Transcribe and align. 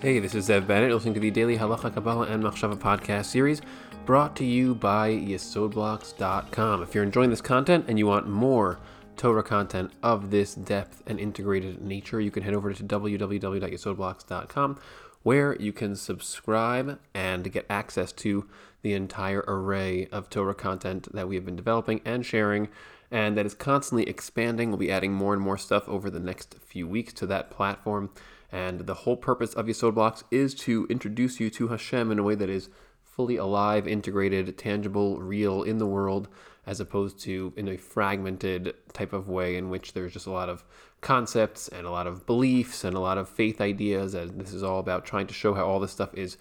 Hey, 0.00 0.18
this 0.18 0.34
is 0.34 0.48
Zev 0.48 0.66
Bennett, 0.66 0.94
listening 0.94 1.12
to 1.12 1.20
the 1.20 1.30
Daily 1.30 1.58
Halacha 1.58 1.92
Kabbalah 1.92 2.26
and 2.28 2.42
Machshava 2.42 2.74
podcast 2.74 3.26
series 3.26 3.60
brought 4.06 4.34
to 4.36 4.46
you 4.46 4.74
by 4.74 5.10
YesodBlocks.com. 5.10 6.82
If 6.82 6.94
you're 6.94 7.04
enjoying 7.04 7.28
this 7.28 7.42
content 7.42 7.84
and 7.86 7.98
you 7.98 8.06
want 8.06 8.26
more 8.26 8.78
Torah 9.18 9.42
content 9.42 9.90
of 10.02 10.30
this 10.30 10.54
depth 10.54 11.02
and 11.06 11.20
integrated 11.20 11.82
nature, 11.82 12.18
you 12.18 12.30
can 12.30 12.42
head 12.42 12.54
over 12.54 12.72
to 12.72 12.82
www.yesodblocks.com 12.82 14.80
where 15.22 15.54
you 15.56 15.70
can 15.74 15.94
subscribe 15.94 16.98
and 17.12 17.52
get 17.52 17.66
access 17.68 18.10
to 18.12 18.48
the 18.80 18.94
entire 18.94 19.44
array 19.46 20.06
of 20.06 20.30
Torah 20.30 20.54
content 20.54 21.12
that 21.12 21.28
we 21.28 21.34
have 21.34 21.44
been 21.44 21.56
developing 21.56 22.00
and 22.06 22.24
sharing 22.24 22.68
and 23.10 23.36
that 23.36 23.44
is 23.44 23.54
constantly 23.54 24.08
expanding. 24.08 24.70
We'll 24.70 24.78
be 24.78 24.90
adding 24.90 25.12
more 25.12 25.34
and 25.34 25.42
more 25.42 25.58
stuff 25.58 25.88
over 25.88 26.08
the 26.08 26.20
next 26.20 26.54
few 26.64 26.88
weeks 26.88 27.12
to 27.14 27.26
that 27.26 27.50
platform. 27.50 28.10
And 28.52 28.80
the 28.80 28.94
whole 28.94 29.16
purpose 29.16 29.54
of 29.54 29.66
Yesod 29.66 29.94
Blocks 29.94 30.24
is 30.30 30.54
to 30.56 30.86
introduce 30.90 31.38
you 31.38 31.50
to 31.50 31.68
Hashem 31.68 32.10
in 32.10 32.18
a 32.18 32.22
way 32.22 32.34
that 32.34 32.50
is 32.50 32.68
fully 33.04 33.36
alive, 33.36 33.86
integrated, 33.86 34.56
tangible, 34.56 35.20
real 35.20 35.62
in 35.62 35.78
the 35.78 35.86
world, 35.86 36.28
as 36.66 36.80
opposed 36.80 37.18
to 37.20 37.52
in 37.56 37.68
a 37.68 37.76
fragmented 37.76 38.74
type 38.92 39.12
of 39.12 39.28
way 39.28 39.56
in 39.56 39.70
which 39.70 39.92
there's 39.92 40.12
just 40.12 40.26
a 40.26 40.30
lot 40.30 40.48
of 40.48 40.64
concepts 41.00 41.68
and 41.68 41.86
a 41.86 41.90
lot 41.90 42.06
of 42.06 42.26
beliefs 42.26 42.84
and 42.84 42.96
a 42.96 43.00
lot 43.00 43.18
of 43.18 43.28
faith 43.28 43.60
ideas. 43.60 44.14
And 44.14 44.40
this 44.40 44.52
is 44.52 44.62
all 44.62 44.78
about 44.78 45.04
trying 45.04 45.26
to 45.28 45.34
show 45.34 45.54
how 45.54 45.66
all 45.66 45.80
this 45.80 45.92
stuff 45.92 46.14
is 46.14 46.36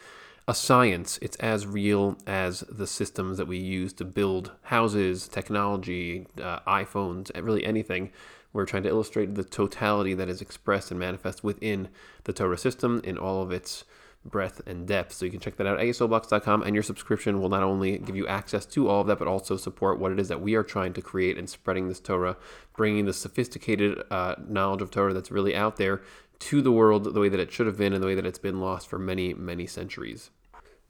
a 0.48 0.56
science. 0.56 1.20
It's 1.22 1.38
as 1.38 1.68
real 1.68 2.18
as 2.26 2.62
the 2.62 2.88
systems 2.88 3.38
that 3.38 3.48
we 3.48 3.58
use 3.58 3.94
to 3.94 4.06
build 4.06 4.52
houses, 4.64 5.28
technology, 5.28 6.28
uh, 6.42 6.60
iPhones, 6.62 7.32
really 7.44 7.64
anything. 7.64 8.12
We're 8.52 8.66
trying 8.66 8.84
to 8.84 8.90
illustrate 8.90 9.36
the 9.36 9.44
totality 9.44 10.14
that 10.14 10.30
is 10.30 10.42
expressed 10.42 10.92
and 10.92 11.00
manifest 11.00 11.44
within 11.44 11.90
the 12.24 12.34
Torah 12.34 12.58
system 12.58 13.02
in 13.04 13.18
all 13.18 13.42
of 13.42 13.52
its 13.52 13.84
breadth 14.26 14.62
and 14.66 14.88
depth. 14.88 15.14
So 15.14 15.26
you 15.26 15.32
can 15.32 15.40
check 15.40 15.56
that 15.58 15.68
out 15.68 15.80
at 15.80 15.86
yesodblocks.com, 15.86 16.64
and 16.64 16.76
your 16.76 16.84
subscription 16.84 17.42
will 17.42 17.50
not 17.50 17.64
only 17.64 17.98
give 17.98 18.16
you 18.16 18.28
access 18.28 18.66
to 18.68 18.90
all 18.90 19.02
of 19.02 19.08
that, 19.08 19.20
but 19.20 19.28
also 19.28 19.56
support 19.56 20.00
what 20.00 20.12
it 20.12 20.20
is 20.20 20.28
that 20.28 20.42
we 20.42 20.56
are 20.56 20.64
trying 20.64 20.94
to 20.94 21.02
create 21.02 21.38
and 21.38 21.50
spreading 21.50 21.88
this 21.88 22.00
Torah, 22.00 22.38
bringing 22.76 23.06
the 23.06 23.14
sophisticated 23.14 24.02
uh, 24.12 24.36
knowledge 24.48 24.82
of 24.82 24.92
Torah 24.92 25.14
that's 25.14 25.32
really 25.32 25.56
out 25.56 25.78
there 25.78 26.02
to 26.40 26.62
the 26.62 26.72
world 26.72 27.14
the 27.14 27.20
way 27.20 27.30
that 27.30 27.40
it 27.40 27.52
should 27.52 27.68
have 27.68 27.78
been 27.78 27.94
and 27.94 28.02
the 28.02 28.08
way 28.08 28.16
that 28.16 28.26
it's 28.26 28.40
been 28.40 28.60
lost 28.60 28.88
for 28.88 28.98
many, 28.98 29.34
many 29.34 29.68
centuries. 29.68 30.32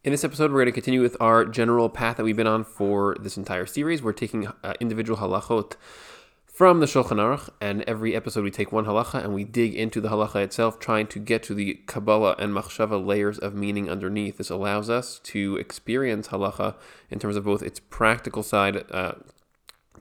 In 0.04 0.12
this 0.12 0.24
episode, 0.24 0.52
we're 0.52 0.60
going 0.60 0.68
to 0.68 0.72
continue 0.72 1.02
with 1.02 1.18
our 1.20 1.44
general 1.44 1.90
path 1.90 2.18
that 2.18 2.24
we've 2.24 2.38
been 2.38 2.48
on 2.48 2.64
for 2.64 3.18
this 3.20 3.36
entire 3.36 3.66
series. 3.66 4.02
We're 4.02 4.14
taking 4.14 4.48
uh, 4.48 4.74
individual 4.80 5.20
halachot 5.20 5.74
from 6.60 6.82
the 6.82 6.86
Shulchan 6.86 7.22
Aruch, 7.22 7.48
and 7.62 7.84
every 7.84 8.14
episode 8.14 8.44
we 8.44 8.52
take 8.52 8.74
one 8.74 8.84
halacha 8.84 9.24
and 9.24 9.34
we 9.34 9.46
dig 9.46 9.74
into 9.74 10.02
the 10.02 10.10
halacha 10.10 10.44
itself, 10.44 10.78
trying 10.78 11.08
to 11.08 11.18
get 11.18 11.42
to 11.44 11.54
the 11.54 11.76
Kabbalah 11.88 12.36
and 12.38 12.54
Machshava 12.54 13.02
layers 13.02 13.40
of 13.40 13.56
meaning 13.56 13.90
underneath. 13.90 14.40
This 14.40 14.50
allows 14.50 14.90
us 14.90 15.20
to 15.20 15.56
experience 15.56 16.28
halacha 16.28 16.76
in 17.10 17.18
terms 17.18 17.38
of 17.38 17.46
both 17.46 17.64
its 17.64 17.80
practical 17.80 18.44
side, 18.44 18.84
uh, 18.92 19.14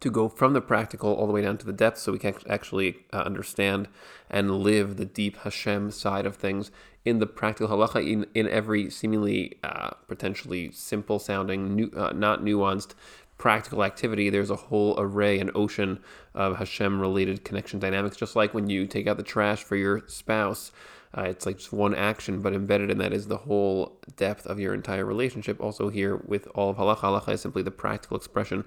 to 0.00 0.10
go 0.10 0.28
from 0.28 0.52
the 0.52 0.60
practical 0.60 1.14
all 1.14 1.28
the 1.28 1.32
way 1.32 1.42
down 1.42 1.58
to 1.58 1.64
the 1.64 1.72
depth, 1.72 1.98
so 1.98 2.10
we 2.10 2.18
can 2.18 2.34
actually 2.48 3.06
uh, 3.12 3.18
understand 3.18 3.86
and 4.28 4.58
live 4.58 4.96
the 4.96 5.04
deep 5.04 5.36
Hashem 5.36 5.92
side 5.92 6.26
of 6.26 6.34
things 6.34 6.72
in 7.04 7.20
the 7.20 7.26
practical 7.26 7.68
halacha 7.68 8.04
in, 8.04 8.26
in 8.34 8.48
every 8.48 8.90
seemingly 8.90 9.58
uh, 9.62 9.90
potentially 10.08 10.72
simple 10.72 11.20
sounding, 11.20 11.88
uh, 11.96 12.10
not 12.10 12.42
nuanced 12.42 12.94
practical 13.38 13.84
activity, 13.84 14.30
there's 14.30 14.50
a 14.50 14.56
whole 14.56 14.94
array, 14.98 15.38
an 15.38 15.50
ocean 15.54 16.00
of 16.34 16.58
Hashem 16.58 17.00
related 17.00 17.44
connection 17.44 17.78
dynamics. 17.78 18.16
Just 18.16 18.36
like 18.36 18.52
when 18.52 18.68
you 18.68 18.86
take 18.86 19.06
out 19.06 19.16
the 19.16 19.22
trash 19.22 19.62
for 19.62 19.76
your 19.76 20.02
spouse, 20.08 20.72
uh, 21.16 21.22
it's 21.22 21.46
like 21.46 21.56
just 21.58 21.72
one 21.72 21.94
action, 21.94 22.42
but 22.42 22.52
embedded 22.52 22.90
in 22.90 22.98
that 22.98 23.12
is 23.12 23.28
the 23.28 23.38
whole 23.38 23.98
depth 24.16 24.46
of 24.46 24.60
your 24.60 24.74
entire 24.74 25.04
relationship. 25.04 25.60
Also, 25.60 25.88
here 25.88 26.16
with 26.16 26.48
all 26.54 26.70
of 26.70 26.76
halacha, 26.76 26.98
halacha 26.98 27.32
is 27.32 27.40
simply 27.40 27.62
the 27.62 27.70
practical 27.70 28.16
expression 28.16 28.64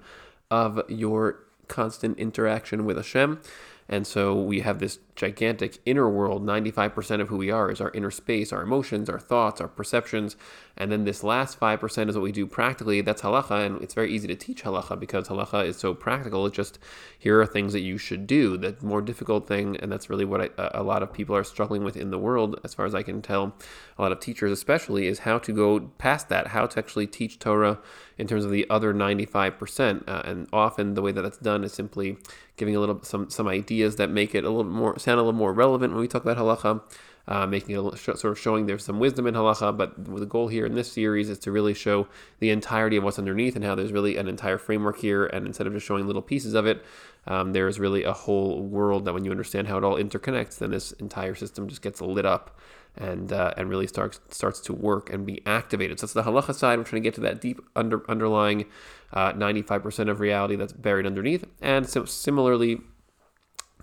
of 0.50 0.82
your 0.90 1.40
constant 1.68 2.18
interaction 2.18 2.86
with 2.86 2.98
Hashem. 2.98 3.42
And 3.92 4.08
so 4.08 4.42
we 4.42 4.62
have 4.62 4.80
this 4.80 5.00
gigantic 5.16 5.80
inner 5.86 6.10
world. 6.10 6.46
95% 6.46 7.20
of 7.20 7.28
who 7.28 7.36
we 7.36 7.52
are 7.52 7.70
is 7.70 7.82
our 7.82 7.92
inner 7.92 8.10
space, 8.10 8.54
our 8.54 8.62
emotions, 8.62 9.10
our 9.10 9.20
thoughts, 9.20 9.60
our 9.60 9.68
perceptions. 9.68 10.38
And 10.78 10.90
then 10.90 11.04
this 11.04 11.26
last 11.26 11.60
5% 11.60 12.10
is 12.10 12.16
what 12.16 12.24
we 12.24 12.32
do 12.32 12.48
practically. 12.48 13.02
That's 13.02 13.22
halacha. 13.22 13.66
And 13.66 13.82
it's 13.82 13.94
very 13.94 14.14
easy 14.14 14.30
to 14.30 14.36
teach 14.36 14.64
halacha 14.64 14.98
because 14.98 15.28
halacha 15.28 15.66
is 15.66 15.78
so 15.78 15.94
practical. 15.94 16.46
It's 16.46 16.56
just 16.56 16.80
here 17.20 17.42
are 17.42 17.46
things 17.46 17.74
that 17.74 17.82
you 17.82 17.98
should 17.98 18.26
do. 18.26 18.58
The 18.58 18.78
more 18.82 19.02
difficult 19.02 19.46
thing, 19.46 19.76
and 19.78 19.92
that's 19.92 20.10
really 20.10 20.26
what 20.26 20.42
I, 20.42 20.70
a 20.74 20.84
lot 20.84 21.04
of 21.04 21.12
people 21.12 21.36
are 21.36 21.44
struggling 21.44 21.84
with 21.84 21.98
in 21.98 22.12
the 22.12 22.18
world, 22.18 22.60
as 22.64 22.74
far 22.74 22.86
as 22.86 22.96
I 22.96 23.04
can 23.04 23.22
tell, 23.22 23.54
a 23.98 24.02
lot 24.02 24.14
of 24.14 24.22
teachers 24.22 24.54
especially, 24.54 25.06
is 25.06 25.20
how 25.20 25.38
to 25.40 25.52
go 25.52 25.82
past 25.98 26.30
that, 26.30 26.48
how 26.48 26.66
to 26.66 26.80
actually 26.80 27.08
teach 27.08 27.40
Torah 27.40 27.80
in 28.18 28.28
terms 28.28 28.46
of 28.46 28.52
the 28.52 28.66
other 28.70 28.94
95%. 28.94 30.08
Uh, 30.08 30.22
and 30.24 30.48
often 30.54 30.94
the 30.94 31.02
way 31.02 31.12
that 31.12 31.22
that's 31.22 31.38
done 31.38 31.64
is 31.64 31.74
simply 31.74 32.18
giving 32.62 32.76
a 32.76 32.80
little 32.80 33.02
some 33.02 33.28
some 33.28 33.48
ideas 33.48 33.96
that 33.96 34.12
make 34.12 34.36
it 34.36 34.44
a 34.44 34.50
little 34.50 34.64
more 34.64 35.00
sound 35.00 35.20
a 35.20 35.24
little 35.24 35.34
more 35.34 35.52
relevant 35.52 35.94
when 35.94 36.00
we 36.00 36.08
talk 36.08 36.22
about 36.24 36.38
halacha. 36.38 36.80
Uh, 37.28 37.46
making 37.46 37.76
it 37.76 37.98
sort 37.98 38.26
of 38.26 38.40
showing 38.40 38.66
there's 38.66 38.84
some 38.84 39.00
wisdom 39.00 39.28
in 39.28 39.36
halacha, 39.36 39.76
but 39.78 39.94
the 40.04 40.26
goal 40.26 40.48
here 40.48 40.66
in 40.66 40.74
this 40.74 40.92
series 40.92 41.30
is 41.30 41.38
to 41.38 41.52
really 41.52 41.74
show 41.74 42.08
the 42.40 42.50
entirety 42.50 42.98
of 42.98 43.04
what's 43.04 43.20
underneath 43.20 43.56
and 43.56 43.64
how 43.64 43.76
there's 43.76 43.92
really 43.92 44.18
an 44.18 44.28
entire 44.28 44.58
framework 44.58 44.98
here. 45.00 45.28
And 45.28 45.46
instead 45.46 45.68
of 45.68 45.74
just 45.74 45.86
showing 45.86 46.08
little 46.08 46.24
pieces 46.24 46.56
of 46.56 46.66
it, 46.66 46.84
um, 47.28 47.54
there 47.54 47.68
is 47.68 47.80
really 47.80 48.04
a 48.04 48.14
whole 48.14 48.62
world 48.62 49.06
that 49.06 49.14
when 49.14 49.24
you 49.24 49.32
understand 49.32 49.68
how 49.68 49.78
it 49.78 49.84
all 49.84 49.96
interconnects, 49.96 50.58
then 50.58 50.72
this 50.72 50.92
entire 50.94 51.36
system 51.36 51.68
just 51.68 51.82
gets 51.82 52.02
lit 52.02 52.26
up 52.26 52.60
and 52.98 53.32
uh, 53.32 53.54
and 53.56 53.70
really 53.70 53.88
starts 53.88 54.20
starts 54.30 54.60
to 54.62 54.74
work 54.74 55.12
and 55.12 55.26
be 55.26 55.42
activated. 55.46 56.00
So 56.00 56.08
that's 56.08 56.14
the 56.14 56.24
halacha 56.24 56.56
side. 56.56 56.78
We're 56.78 56.86
trying 56.86 57.02
to 57.02 57.08
get 57.08 57.16
to 57.16 57.22
that 57.22 57.40
deep 57.40 57.62
under 57.76 58.10
underlying 58.10 58.66
uh, 59.14 59.34
95% 59.34 60.10
of 60.10 60.20
reality 60.20 60.56
that's 60.56 60.74
buried 60.74 61.06
underneath. 61.06 61.46
And 61.62 61.88
so 61.88 62.06
similarly, 62.06 62.82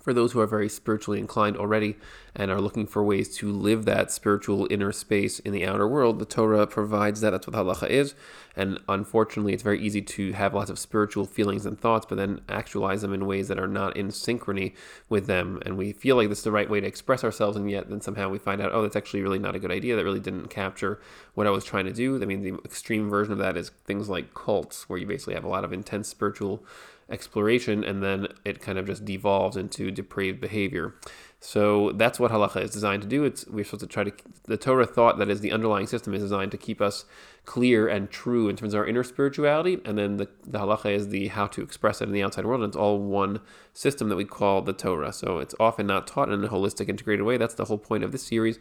for 0.09 0.13
those 0.15 0.31
who 0.31 0.39
are 0.39 0.47
very 0.47 0.67
spiritually 0.67 1.19
inclined 1.19 1.55
already 1.55 1.95
and 2.35 2.49
are 2.49 2.59
looking 2.59 2.87
for 2.87 3.03
ways 3.03 3.35
to 3.37 3.51
live 3.51 3.85
that 3.85 4.11
spiritual 4.11 4.65
inner 4.71 4.91
space 4.91 5.37
in 5.37 5.53
the 5.53 5.63
outer 5.63 5.87
world, 5.87 6.17
the 6.17 6.25
Torah 6.25 6.65
provides 6.65 7.21
that. 7.21 7.29
That's 7.29 7.45
what 7.45 7.55
halacha 7.55 7.87
is. 7.87 8.15
And 8.55 8.79
unfortunately, 8.89 9.53
it's 9.53 9.61
very 9.61 9.79
easy 9.79 10.01
to 10.01 10.31
have 10.31 10.55
lots 10.55 10.71
of 10.71 10.79
spiritual 10.79 11.25
feelings 11.25 11.67
and 11.67 11.79
thoughts, 11.79 12.07
but 12.09 12.15
then 12.15 12.41
actualize 12.49 13.03
them 13.03 13.13
in 13.13 13.27
ways 13.27 13.49
that 13.49 13.59
are 13.59 13.67
not 13.67 13.95
in 13.95 14.07
synchrony 14.07 14.73
with 15.09 15.27
them. 15.27 15.61
And 15.63 15.77
we 15.77 15.93
feel 15.93 16.15
like 16.15 16.29
this 16.29 16.39
is 16.39 16.43
the 16.43 16.51
right 16.51 16.71
way 16.71 16.81
to 16.81 16.87
express 16.87 17.23
ourselves, 17.23 17.55
and 17.55 17.69
yet 17.69 17.87
then 17.87 18.01
somehow 18.01 18.29
we 18.29 18.39
find 18.39 18.63
out, 18.63 18.71
oh, 18.73 18.81
that's 18.81 18.95
actually 18.95 19.21
really 19.21 19.37
not 19.37 19.55
a 19.55 19.59
good 19.59 19.71
idea. 19.71 19.95
That 19.95 20.05
really 20.05 20.19
didn't 20.19 20.47
capture 20.47 20.99
what 21.35 21.45
I 21.45 21.51
was 21.51 21.63
trying 21.63 21.85
to 21.85 21.93
do. 21.93 22.19
I 22.19 22.25
mean, 22.25 22.41
the 22.41 22.55
extreme 22.65 23.11
version 23.11 23.31
of 23.31 23.37
that 23.37 23.57
is 23.57 23.69
things 23.85 24.09
like 24.09 24.33
cults, 24.33 24.89
where 24.89 24.97
you 24.97 25.05
basically 25.05 25.35
have 25.35 25.43
a 25.43 25.49
lot 25.49 25.63
of 25.63 25.71
intense 25.71 26.07
spiritual 26.07 26.63
exploration 27.09 27.83
and 27.83 28.03
then 28.03 28.27
it 28.45 28.61
kind 28.61 28.77
of 28.77 28.85
just 28.85 29.05
devolves 29.05 29.57
into 29.57 29.91
depraved 29.91 30.39
behavior. 30.39 30.95
So 31.41 31.93
that's 31.93 32.19
what 32.19 32.31
halacha 32.31 32.61
is 32.61 32.71
designed 32.71 33.01
to 33.03 33.07
do. 33.07 33.23
It's 33.23 33.47
we're 33.47 33.63
supposed 33.63 33.81
to 33.81 33.87
try 33.87 34.03
to 34.03 34.11
the 34.45 34.57
Torah 34.57 34.85
thought 34.85 35.17
that 35.19 35.29
is 35.29 35.39
the 35.39 35.53
underlying 35.53 35.87
system 35.87 36.13
is 36.13 36.21
designed 36.21 36.51
to 36.51 36.57
keep 36.57 36.81
us 36.81 37.05
clear 37.45 37.87
and 37.87 38.09
true 38.11 38.49
in 38.49 38.57
terms 38.57 38.73
of 38.73 38.79
our 38.79 38.85
inner 38.85 39.03
spirituality, 39.03 39.79
and 39.85 39.97
then 39.97 40.17
the, 40.17 40.27
the 40.45 40.59
halacha 40.59 40.93
is 40.93 41.07
the 41.07 41.29
how 41.29 41.47
to 41.47 41.61
express 41.61 42.01
it 42.01 42.05
in 42.05 42.11
the 42.11 42.21
outside 42.21 42.45
world. 42.45 42.61
And 42.61 42.69
it's 42.69 42.77
all 42.77 42.99
one 42.99 43.39
system 43.73 44.09
that 44.09 44.17
we 44.17 44.25
call 44.25 44.61
the 44.61 44.73
Torah. 44.73 45.13
So 45.13 45.39
it's 45.39 45.55
often 45.59 45.87
not 45.87 46.07
taught 46.07 46.29
in 46.29 46.43
a 46.43 46.49
holistic, 46.49 46.89
integrated 46.89 47.25
way. 47.25 47.37
That's 47.37 47.53
the 47.53 47.65
whole 47.65 47.77
point 47.77 48.03
of 48.03 48.11
this 48.11 48.23
series 48.23 48.59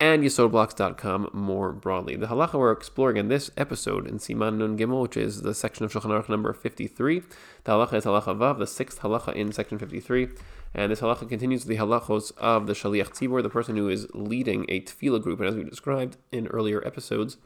and 0.00 0.22
YesodBlocks.com 0.22 1.30
more 1.32 1.72
broadly. 1.72 2.16
The 2.16 2.26
halacha 2.26 2.58
we're 2.58 2.72
exploring 2.72 3.16
in 3.16 3.28
this 3.28 3.50
episode 3.56 4.06
in 4.06 4.18
Siman 4.18 4.58
Nun 4.58 4.76
Gimel, 4.76 5.02
which 5.02 5.16
is 5.16 5.42
the 5.42 5.54
section 5.54 5.84
of 5.84 5.92
Shulchan 5.92 6.10
Aruch 6.10 6.28
number 6.28 6.52
53. 6.52 7.20
The 7.20 7.72
halacha 7.72 7.94
is 7.94 8.04
halacha 8.04 8.36
Vav, 8.36 8.58
the 8.58 8.66
sixth 8.66 9.00
halacha 9.00 9.34
in 9.34 9.52
section 9.52 9.78
53. 9.78 10.28
And 10.74 10.90
this 10.90 11.00
halacha 11.00 11.28
continues 11.28 11.64
the 11.64 11.76
halachos 11.76 12.36
of 12.38 12.66
the 12.66 12.72
Shaliach 12.72 13.10
Tzibor, 13.10 13.42
the 13.42 13.48
person 13.48 13.76
who 13.76 13.88
is 13.88 14.08
leading 14.12 14.66
a 14.68 14.80
tefillah 14.80 15.22
group. 15.22 15.38
And 15.38 15.48
as 15.48 15.54
we 15.54 15.62
described 15.62 16.16
in 16.32 16.48
earlier 16.48 16.84
episodes, 16.84 17.36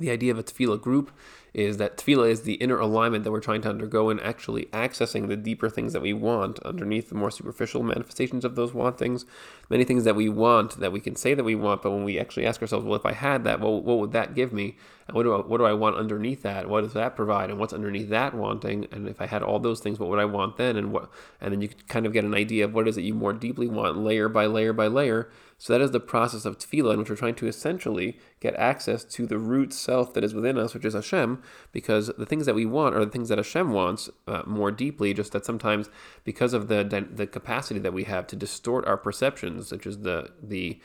the 0.00 0.10
idea 0.10 0.32
of 0.32 0.38
a 0.38 0.42
tefillah 0.42 0.80
group 0.80 1.12
is 1.54 1.76
that 1.76 1.96
tefillah 1.96 2.28
is 2.28 2.42
the 2.42 2.54
inner 2.54 2.78
alignment 2.80 3.22
that 3.22 3.30
we're 3.30 3.40
trying 3.40 3.62
to 3.62 3.68
undergo 3.68 4.10
in 4.10 4.18
actually 4.20 4.64
accessing 4.66 5.28
the 5.28 5.36
deeper 5.36 5.70
things 5.70 5.92
that 5.92 6.02
we 6.02 6.12
want 6.12 6.58
underneath 6.60 7.08
the 7.08 7.14
more 7.14 7.30
superficial 7.30 7.84
manifestations 7.84 8.44
of 8.44 8.56
those 8.56 8.74
want 8.74 8.98
things. 8.98 9.24
Many 9.70 9.84
things 9.84 10.02
that 10.02 10.16
we 10.16 10.28
want 10.28 10.80
that 10.80 10.90
we 10.90 10.98
can 10.98 11.14
say 11.14 11.32
that 11.32 11.44
we 11.44 11.54
want, 11.54 11.82
but 11.82 11.92
when 11.92 12.02
we 12.02 12.18
actually 12.18 12.44
ask 12.44 12.60
ourselves, 12.60 12.84
well, 12.84 12.96
if 12.96 13.06
I 13.06 13.12
had 13.12 13.44
that, 13.44 13.60
well, 13.60 13.80
what 13.80 13.98
would 13.98 14.12
that 14.12 14.34
give 14.34 14.52
me? 14.52 14.76
And 15.06 15.14
what 15.14 15.22
do 15.22 15.32
I, 15.32 15.38
what 15.38 15.58
do 15.58 15.64
I 15.64 15.72
want 15.74 15.96
underneath 15.96 16.42
that? 16.42 16.68
What 16.68 16.82
does 16.82 16.94
that 16.94 17.14
provide? 17.14 17.50
And 17.50 17.58
what's 17.58 17.72
underneath 17.72 18.08
that 18.08 18.34
wanting? 18.34 18.88
And 18.90 19.08
if 19.08 19.20
I 19.20 19.26
had 19.26 19.42
all 19.42 19.60
those 19.60 19.80
things, 19.80 19.98
what 19.98 20.08
would 20.08 20.18
I 20.18 20.24
want 20.24 20.56
then? 20.56 20.76
And 20.76 20.92
what? 20.92 21.10
And 21.40 21.52
then 21.52 21.60
you 21.60 21.68
kind 21.88 22.04
of 22.04 22.12
get 22.12 22.24
an 22.24 22.34
idea 22.34 22.64
of 22.64 22.74
what 22.74 22.88
is 22.88 22.96
it 22.96 23.02
you 23.02 23.14
more 23.14 23.32
deeply 23.32 23.68
want, 23.68 23.98
layer 23.98 24.28
by 24.28 24.46
layer 24.46 24.72
by 24.72 24.88
layer. 24.88 25.30
So 25.58 25.72
that 25.72 25.82
is 25.82 25.92
the 25.92 26.00
process 26.00 26.44
of 26.44 26.58
tefillah, 26.58 26.94
in 26.94 26.98
which 26.98 27.10
we're 27.10 27.16
trying 27.16 27.36
to 27.36 27.46
essentially 27.46 28.18
get 28.40 28.54
access 28.54 29.04
to 29.04 29.26
the 29.26 29.38
root 29.38 29.72
self 29.72 30.12
that 30.14 30.24
is 30.24 30.34
within 30.34 30.58
us, 30.58 30.74
which 30.74 30.84
is 30.84 30.94
Hashem, 30.94 31.42
because 31.72 32.08
the 32.18 32.26
things 32.26 32.46
that 32.46 32.54
we 32.54 32.66
want 32.66 32.94
are 32.94 33.04
the 33.04 33.10
things 33.10 33.28
that 33.28 33.38
Hashem 33.38 33.72
wants 33.72 34.10
uh, 34.26 34.42
more 34.46 34.70
deeply. 34.70 35.14
Just 35.14 35.32
that 35.32 35.44
sometimes, 35.44 35.88
because 36.24 36.52
of 36.52 36.68
the 36.68 36.84
the 37.12 37.26
capacity 37.26 37.80
that 37.80 37.92
we 37.92 38.04
have 38.04 38.26
to 38.28 38.36
distort 38.36 38.86
our 38.86 38.96
perceptions, 38.96 39.68
such 39.68 39.86
as 39.86 39.98
the 39.98 40.30
the 40.42 40.80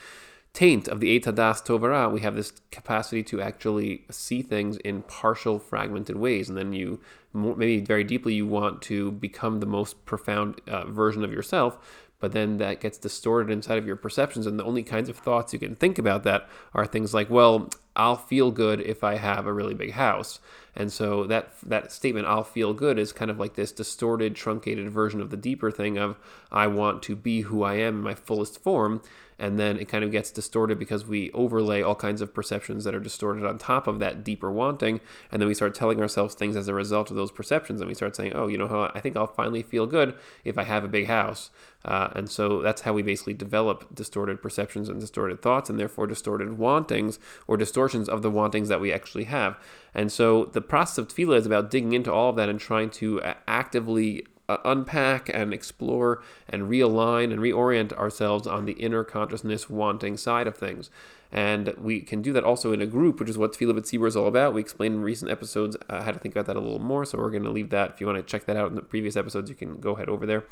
taint 0.54 0.88
of 0.88 1.00
the 1.00 1.20
Eitz 1.20 1.26
HaDaas 1.26 1.64
Tov 1.66 1.82
V'Ra, 1.82 2.12
we 2.12 2.22
have 2.22 2.36
this 2.36 2.52
capacity 2.72 3.24
to 3.24 3.42
actually 3.42 4.04
see 4.10 4.42
things 4.42 4.78
in 4.78 5.04
partial, 5.04 5.60
fragmented 5.60 6.16
ways. 6.16 6.50
And 6.50 6.58
then 6.58 6.74
you, 6.74 7.00
maybe 7.34 7.80
very 7.80 8.04
deeply, 8.04 8.34
you 8.34 8.48
want 8.48 8.82
to 8.84 9.12
become 9.12 9.60
the 9.60 9.66
most 9.66 10.06
profound 10.06 10.60
uh, 10.68 10.86
version 10.86 11.24
of 11.24 11.32
yourself. 11.32 11.78
But 12.20 12.34
then 12.34 12.58
that 12.58 12.82
gets 12.82 12.98
distorted 12.98 13.52
inside 13.52 13.78
of 13.78 13.88
your 13.88 13.96
perceptions. 13.96 14.46
And 14.46 14.60
the 14.60 14.66
only 14.66 14.84
kinds 14.84 15.08
of 15.08 15.18
thoughts 15.18 15.54
you 15.54 15.60
can 15.60 15.76
think 15.76 15.98
about 15.98 16.24
that 16.24 16.50
are 16.74 16.86
things 16.86 17.14
like, 17.14 17.30
well, 17.30 17.70
I'll 18.00 18.16
feel 18.16 18.50
good 18.50 18.80
if 18.80 19.04
I 19.04 19.16
have 19.16 19.46
a 19.46 19.52
really 19.52 19.74
big 19.74 19.92
house. 19.92 20.40
And 20.74 20.90
so 20.90 21.26
that 21.26 21.52
that 21.64 21.92
statement 21.92 22.28
I'll 22.28 22.46
feel 22.46 22.74
good 22.74 22.98
is 22.98 23.12
kind 23.12 23.30
of 23.30 23.38
like 23.38 23.56
this 23.56 23.74
distorted 23.74 24.36
truncated 24.36 24.90
version 24.90 25.20
of 25.20 25.32
the 25.32 25.38
deeper 25.38 25.70
thing 25.70 25.98
of 25.98 26.18
I 26.50 26.68
want 26.68 27.04
to 27.04 27.16
be 27.18 27.42
who 27.42 27.64
I 27.64 27.74
am 27.74 27.98
in 27.98 28.02
my 28.02 28.16
fullest 28.16 28.64
form 28.64 29.02
and 29.40 29.60
then 29.60 29.78
it 29.78 29.86
kind 29.86 30.04
of 30.04 30.12
gets 30.12 30.32
distorted 30.32 30.78
because 30.78 31.06
we 31.06 31.32
overlay 31.32 31.82
all 31.82 31.96
kinds 31.96 32.22
of 32.22 32.34
perceptions 32.34 32.84
that 32.84 32.96
are 32.96 33.00
distorted 33.00 33.46
on 33.46 33.58
top 33.58 33.88
of 33.88 34.00
that 34.00 34.24
deeper 34.24 34.52
wanting 34.52 35.02
and 35.32 35.42
then 35.42 35.48
we 35.48 35.54
start 35.54 35.74
telling 35.74 36.00
ourselves 36.00 36.36
things 36.36 36.56
as 36.56 36.68
a 36.68 36.74
result 36.74 37.10
of 37.10 37.18
those 37.18 37.32
perceptions 37.32 37.82
and 37.82 37.88
we 37.88 37.94
start 37.94 38.16
saying 38.16 38.34
oh 38.34 38.48
you 38.48 38.58
know 38.58 38.68
how 38.68 38.92
i 38.94 39.00
think 39.00 39.16
i'll 39.16 39.28
finally 39.28 39.64
feel 39.64 39.86
good 39.86 40.14
if 40.44 40.58
i 40.58 40.64
have 40.64 40.84
a 40.84 40.88
big 40.88 41.08
house. 41.08 41.50
Uh, 41.86 42.10
and 42.14 42.30
so 42.30 42.62
that's 42.62 42.82
how 42.82 42.92
we 42.92 43.02
basically 43.02 43.34
develop 43.34 43.88
distorted 43.94 44.42
perceptions 44.42 44.90
and 44.90 45.00
distorted 45.00 45.42
thoughts 45.42 45.70
and 45.70 45.80
therefore 45.80 46.08
distorted 46.08 46.58
wantings 46.58 47.20
or 47.48 47.56
distortions 47.56 48.10
of 48.10 48.22
the 48.22 48.30
wantings 48.30 48.68
that 48.68 48.82
we 48.82 48.92
actually 48.92 49.24
have. 49.24 49.58
And 49.94 50.12
so 50.12 50.46
the 50.46 50.62
process 50.62 50.98
of 50.98 51.08
tefillah 51.08 51.38
is 51.38 51.46
about 51.46 51.72
digging 51.72 51.94
into 51.94 52.12
all 52.12 52.30
of 52.30 52.36
that 52.36 52.50
and 52.50 52.60
trying 52.60 52.90
to 52.92 53.22
actively 53.48 54.26
unpack 54.66 55.30
and 55.34 55.54
explore 55.54 56.24
and 56.48 56.64
realign 56.64 57.32
and 57.32 57.40
reorient 57.40 57.94
ourselves 57.94 58.48
on 58.48 58.66
the 58.66 58.74
inner 58.74 59.04
consciousness 59.04 59.70
wanting 59.70 60.18
side 60.18 60.48
of 60.48 60.58
things. 60.58 60.90
And 61.32 61.76
we 61.78 62.02
can 62.02 62.22
do 62.22 62.34
that 62.34 62.44
also 62.44 62.74
in 62.74 62.82
a 62.82 62.88
group, 62.88 63.20
which 63.20 63.30
is 63.30 63.38
what 63.38 63.54
Tefillah 63.54 63.78
B'Tzibur 63.80 64.08
is 64.08 64.16
all 64.16 64.28
about. 64.28 64.54
We 64.54 64.62
explained 64.62 64.96
in 64.96 65.02
recent 65.02 65.30
episodes 65.30 65.78
uh, 65.88 66.04
how 66.04 66.12
to 66.12 66.20
think 66.20 66.34
about 66.34 66.48
that 66.48 66.56
a 66.56 66.60
little 66.60 66.80
more, 66.80 67.06
so 67.06 67.20
we're 67.20 67.30
going 67.30 67.44
to 67.44 67.52
leave 67.52 67.70
that. 67.70 67.92
If 67.92 68.02
you 68.02 68.08
want 68.08 68.18
to 68.18 68.24
check 68.24 68.46
that 68.46 68.58
out 68.58 68.70
in 68.70 68.76
the 68.76 68.82
previous 68.82 69.16
episodes, 69.16 69.50
you 69.50 69.56
can 69.56 69.80
go 69.80 69.96
head 69.96 70.10
over 70.10 70.26
there 70.26 70.46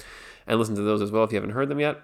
and 0.46 0.60
listen 0.60 0.76
to 0.76 0.84
those 0.84 1.02
as 1.02 1.12
well 1.12 1.24
if 1.24 1.32
you 1.32 1.38
haven't 1.38 1.56
heard 1.56 1.70
them 1.70 1.80
yet. 1.80 2.02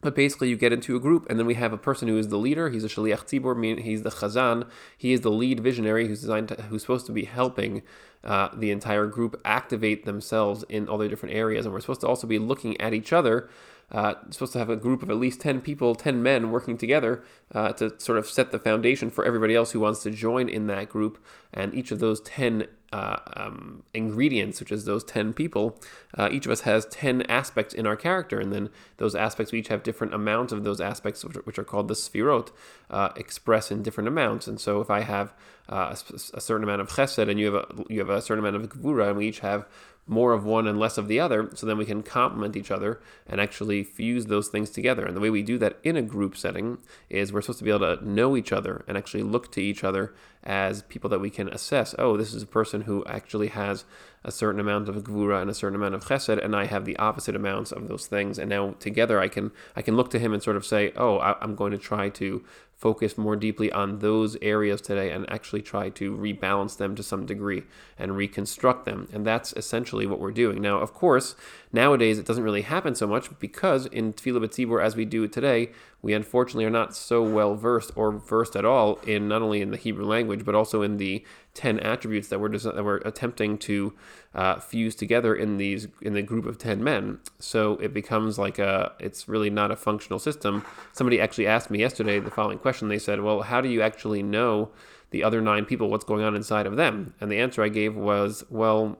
But 0.00 0.14
basically, 0.14 0.48
you 0.48 0.56
get 0.56 0.72
into 0.72 0.94
a 0.94 1.00
group, 1.00 1.26
and 1.28 1.38
then 1.38 1.46
we 1.46 1.54
have 1.54 1.72
a 1.72 1.78
person 1.78 2.06
who 2.06 2.16
is 2.18 2.28
the 2.28 2.36
leader. 2.36 2.68
He's 2.68 2.84
a 2.84 2.88
shaliach 2.88 3.26
tzibur, 3.26 3.80
he's 3.80 4.02
the 4.02 4.10
chazan. 4.10 4.68
He 4.96 5.12
is 5.12 5.22
the 5.22 5.30
lead 5.30 5.58
visionary 5.60 6.06
who's 6.06 6.20
designed 6.20 6.48
to, 6.48 6.62
who's 6.62 6.82
supposed 6.82 7.06
to 7.06 7.12
be 7.12 7.24
helping 7.24 7.82
uh, 8.22 8.50
the 8.54 8.70
entire 8.70 9.06
group 9.06 9.40
activate 9.44 10.04
themselves 10.04 10.64
in 10.68 10.88
all 10.88 10.98
their 10.98 11.08
different 11.08 11.34
areas. 11.34 11.66
And 11.66 11.74
we're 11.74 11.80
supposed 11.80 12.02
to 12.02 12.08
also 12.08 12.28
be 12.28 12.38
looking 12.38 12.80
at 12.80 12.94
each 12.94 13.12
other. 13.12 13.48
Uh, 13.90 14.14
supposed 14.30 14.52
to 14.52 14.58
have 14.58 14.68
a 14.68 14.76
group 14.76 15.02
of 15.02 15.08
at 15.08 15.16
least 15.16 15.40
10 15.40 15.62
people, 15.62 15.94
10 15.94 16.22
men 16.22 16.50
working 16.50 16.76
together 16.76 17.22
uh, 17.54 17.72
to 17.72 17.98
sort 17.98 18.18
of 18.18 18.28
set 18.28 18.50
the 18.50 18.58
foundation 18.58 19.10
for 19.10 19.24
everybody 19.24 19.54
else 19.54 19.72
who 19.72 19.80
wants 19.80 20.02
to 20.02 20.10
join 20.10 20.46
in 20.46 20.66
that 20.66 20.90
group. 20.90 21.18
And 21.54 21.74
each 21.74 21.90
of 21.90 21.98
those 21.98 22.20
10 22.20 22.66
uh, 22.92 23.16
um, 23.34 23.82
ingredients, 23.94 24.60
which 24.60 24.70
is 24.70 24.84
those 24.84 25.04
10 25.04 25.32
people, 25.32 25.80
uh, 26.16 26.28
each 26.30 26.44
of 26.44 26.52
us 26.52 26.62
has 26.62 26.84
10 26.86 27.22
aspects 27.22 27.72
in 27.72 27.86
our 27.86 27.96
character. 27.96 28.38
And 28.38 28.52
then 28.52 28.68
those 28.98 29.14
aspects, 29.14 29.52
we 29.52 29.60
each 29.60 29.68
have 29.68 29.82
different 29.82 30.12
amounts 30.12 30.52
of 30.52 30.64
those 30.64 30.82
aspects, 30.82 31.24
which 31.24 31.36
are, 31.36 31.40
which 31.40 31.58
are 31.58 31.64
called 31.64 31.88
the 31.88 31.94
sfirot, 31.94 32.50
uh, 32.90 33.10
express 33.16 33.70
in 33.70 33.82
different 33.82 34.08
amounts. 34.08 34.46
And 34.46 34.60
so 34.60 34.82
if 34.82 34.90
I 34.90 35.00
have 35.00 35.32
uh, 35.68 35.94
a, 36.10 36.14
a, 36.34 36.40
certain 36.40 36.64
amount 36.64 36.80
of 36.80 36.88
chesed 36.88 37.28
and 37.28 37.38
you 37.38 37.52
have 37.52 37.54
a, 37.54 37.84
you 37.88 37.98
have 38.00 38.08
a 38.08 38.22
certain 38.22 38.44
amount 38.44 38.62
of 38.62 38.70
gvura, 38.70 39.08
and 39.08 39.18
we 39.18 39.28
each 39.28 39.40
have 39.40 39.66
more 40.08 40.32
of 40.32 40.44
one 40.44 40.66
and 40.66 40.78
less 40.78 40.98
of 40.98 41.06
the 41.08 41.20
other, 41.20 41.50
so 41.54 41.66
then 41.66 41.78
we 41.78 41.84
can 41.84 42.02
complement 42.02 42.56
each 42.56 42.70
other 42.70 43.00
and 43.26 43.40
actually 43.40 43.84
fuse 43.84 44.26
those 44.26 44.48
things 44.48 44.70
together. 44.70 45.04
And 45.04 45.16
the 45.16 45.20
way 45.20 45.30
we 45.30 45.42
do 45.42 45.58
that 45.58 45.78
in 45.84 45.96
a 45.96 46.02
group 46.02 46.36
setting 46.36 46.78
is 47.10 47.32
we're 47.32 47.42
supposed 47.42 47.58
to 47.58 47.64
be 47.64 47.70
able 47.70 47.96
to 47.96 48.08
know 48.08 48.36
each 48.36 48.52
other 48.52 48.84
and 48.88 48.96
actually 48.96 49.22
look 49.22 49.52
to 49.52 49.60
each 49.60 49.84
other 49.84 50.14
as 50.44 50.82
people 50.82 51.10
that 51.10 51.20
we 51.20 51.30
can 51.30 51.48
assess. 51.48 51.94
Oh, 51.98 52.16
this 52.16 52.32
is 52.32 52.42
a 52.42 52.46
person 52.46 52.82
who 52.82 53.04
actually 53.06 53.48
has 53.48 53.84
a 54.24 54.32
certain 54.32 54.60
amount 54.60 54.88
of 54.88 54.96
gvura 54.96 55.40
and 55.40 55.50
a 55.50 55.54
certain 55.54 55.76
amount 55.76 55.94
of 55.94 56.04
chesed, 56.04 56.42
and 56.42 56.54
I 56.54 56.66
have 56.66 56.84
the 56.84 56.96
opposite 56.96 57.36
amounts 57.36 57.72
of 57.72 57.88
those 57.88 58.06
things. 58.06 58.38
And 58.38 58.50
now 58.50 58.72
together, 58.80 59.20
I 59.20 59.28
can 59.28 59.52
I 59.76 59.82
can 59.82 59.96
look 59.96 60.10
to 60.10 60.18
him 60.18 60.32
and 60.32 60.42
sort 60.42 60.56
of 60.56 60.66
say, 60.66 60.92
oh, 60.96 61.18
I, 61.18 61.36
I'm 61.40 61.54
going 61.54 61.72
to 61.72 61.78
try 61.78 62.08
to 62.10 62.44
focus 62.78 63.18
more 63.18 63.34
deeply 63.34 63.72
on 63.72 63.98
those 63.98 64.36
areas 64.40 64.80
today 64.80 65.10
and 65.10 65.28
actually 65.28 65.60
try 65.60 65.88
to 65.88 66.16
rebalance 66.16 66.76
them 66.76 66.94
to 66.94 67.02
some 67.02 67.26
degree 67.26 67.64
and 67.98 68.16
reconstruct 68.16 68.84
them. 68.84 69.08
And 69.12 69.26
that's 69.26 69.52
essentially 69.54 70.06
what 70.06 70.20
we're 70.20 70.30
doing. 70.30 70.62
Now, 70.62 70.78
of 70.78 70.94
course, 70.94 71.34
nowadays 71.72 72.20
it 72.20 72.26
doesn't 72.26 72.44
really 72.44 72.62
happen 72.62 72.94
so 72.94 73.08
much 73.08 73.36
because 73.40 73.86
in 73.86 74.12
Tefillah 74.12 74.46
B'Tzibur, 74.46 74.80
as 74.82 74.94
we 74.94 75.04
do 75.04 75.26
today, 75.26 75.70
we 76.00 76.14
unfortunately 76.14 76.64
are 76.64 76.70
not 76.70 76.94
so 76.94 77.22
well 77.22 77.54
versed 77.54 77.90
or 77.96 78.12
versed 78.12 78.54
at 78.54 78.64
all 78.64 78.96
in 79.06 79.26
not 79.26 79.42
only 79.42 79.60
in 79.60 79.70
the 79.70 79.76
Hebrew 79.76 80.04
language, 80.04 80.44
but 80.44 80.54
also 80.54 80.82
in 80.82 80.96
the 80.96 81.24
10 81.54 81.80
attributes 81.80 82.28
that 82.28 82.38
we're, 82.38 82.56
that 82.56 82.84
we're 82.84 82.98
attempting 82.98 83.58
to 83.58 83.94
uh, 84.34 84.60
fuse 84.60 84.94
together 84.94 85.34
in 85.34 85.56
these 85.56 85.88
in 86.00 86.12
the 86.12 86.22
group 86.22 86.46
of 86.46 86.56
10 86.56 86.84
men. 86.84 87.18
So 87.40 87.72
it 87.78 87.92
becomes 87.92 88.38
like 88.38 88.58
a 88.58 88.92
it's 89.00 89.28
really 89.28 89.50
not 89.50 89.72
a 89.72 89.76
functional 89.76 90.20
system. 90.20 90.64
Somebody 90.92 91.20
actually 91.20 91.48
asked 91.48 91.70
me 91.70 91.80
yesterday 91.80 92.20
the 92.20 92.30
following 92.30 92.58
question. 92.58 92.88
They 92.88 92.98
said 92.98 93.20
well 93.20 93.42
how 93.42 93.60
do 93.60 93.68
you 93.68 93.82
actually 93.82 94.22
know 94.22 94.70
the 95.10 95.24
other 95.24 95.40
nine 95.40 95.64
people? 95.64 95.90
What's 95.90 96.04
going 96.04 96.22
on 96.22 96.36
inside 96.36 96.66
of 96.66 96.76
them? 96.76 97.14
And 97.20 97.32
the 97.32 97.38
answer 97.38 97.62
i 97.62 97.68
gave 97.68 97.96
was 97.96 98.44
well 98.50 98.98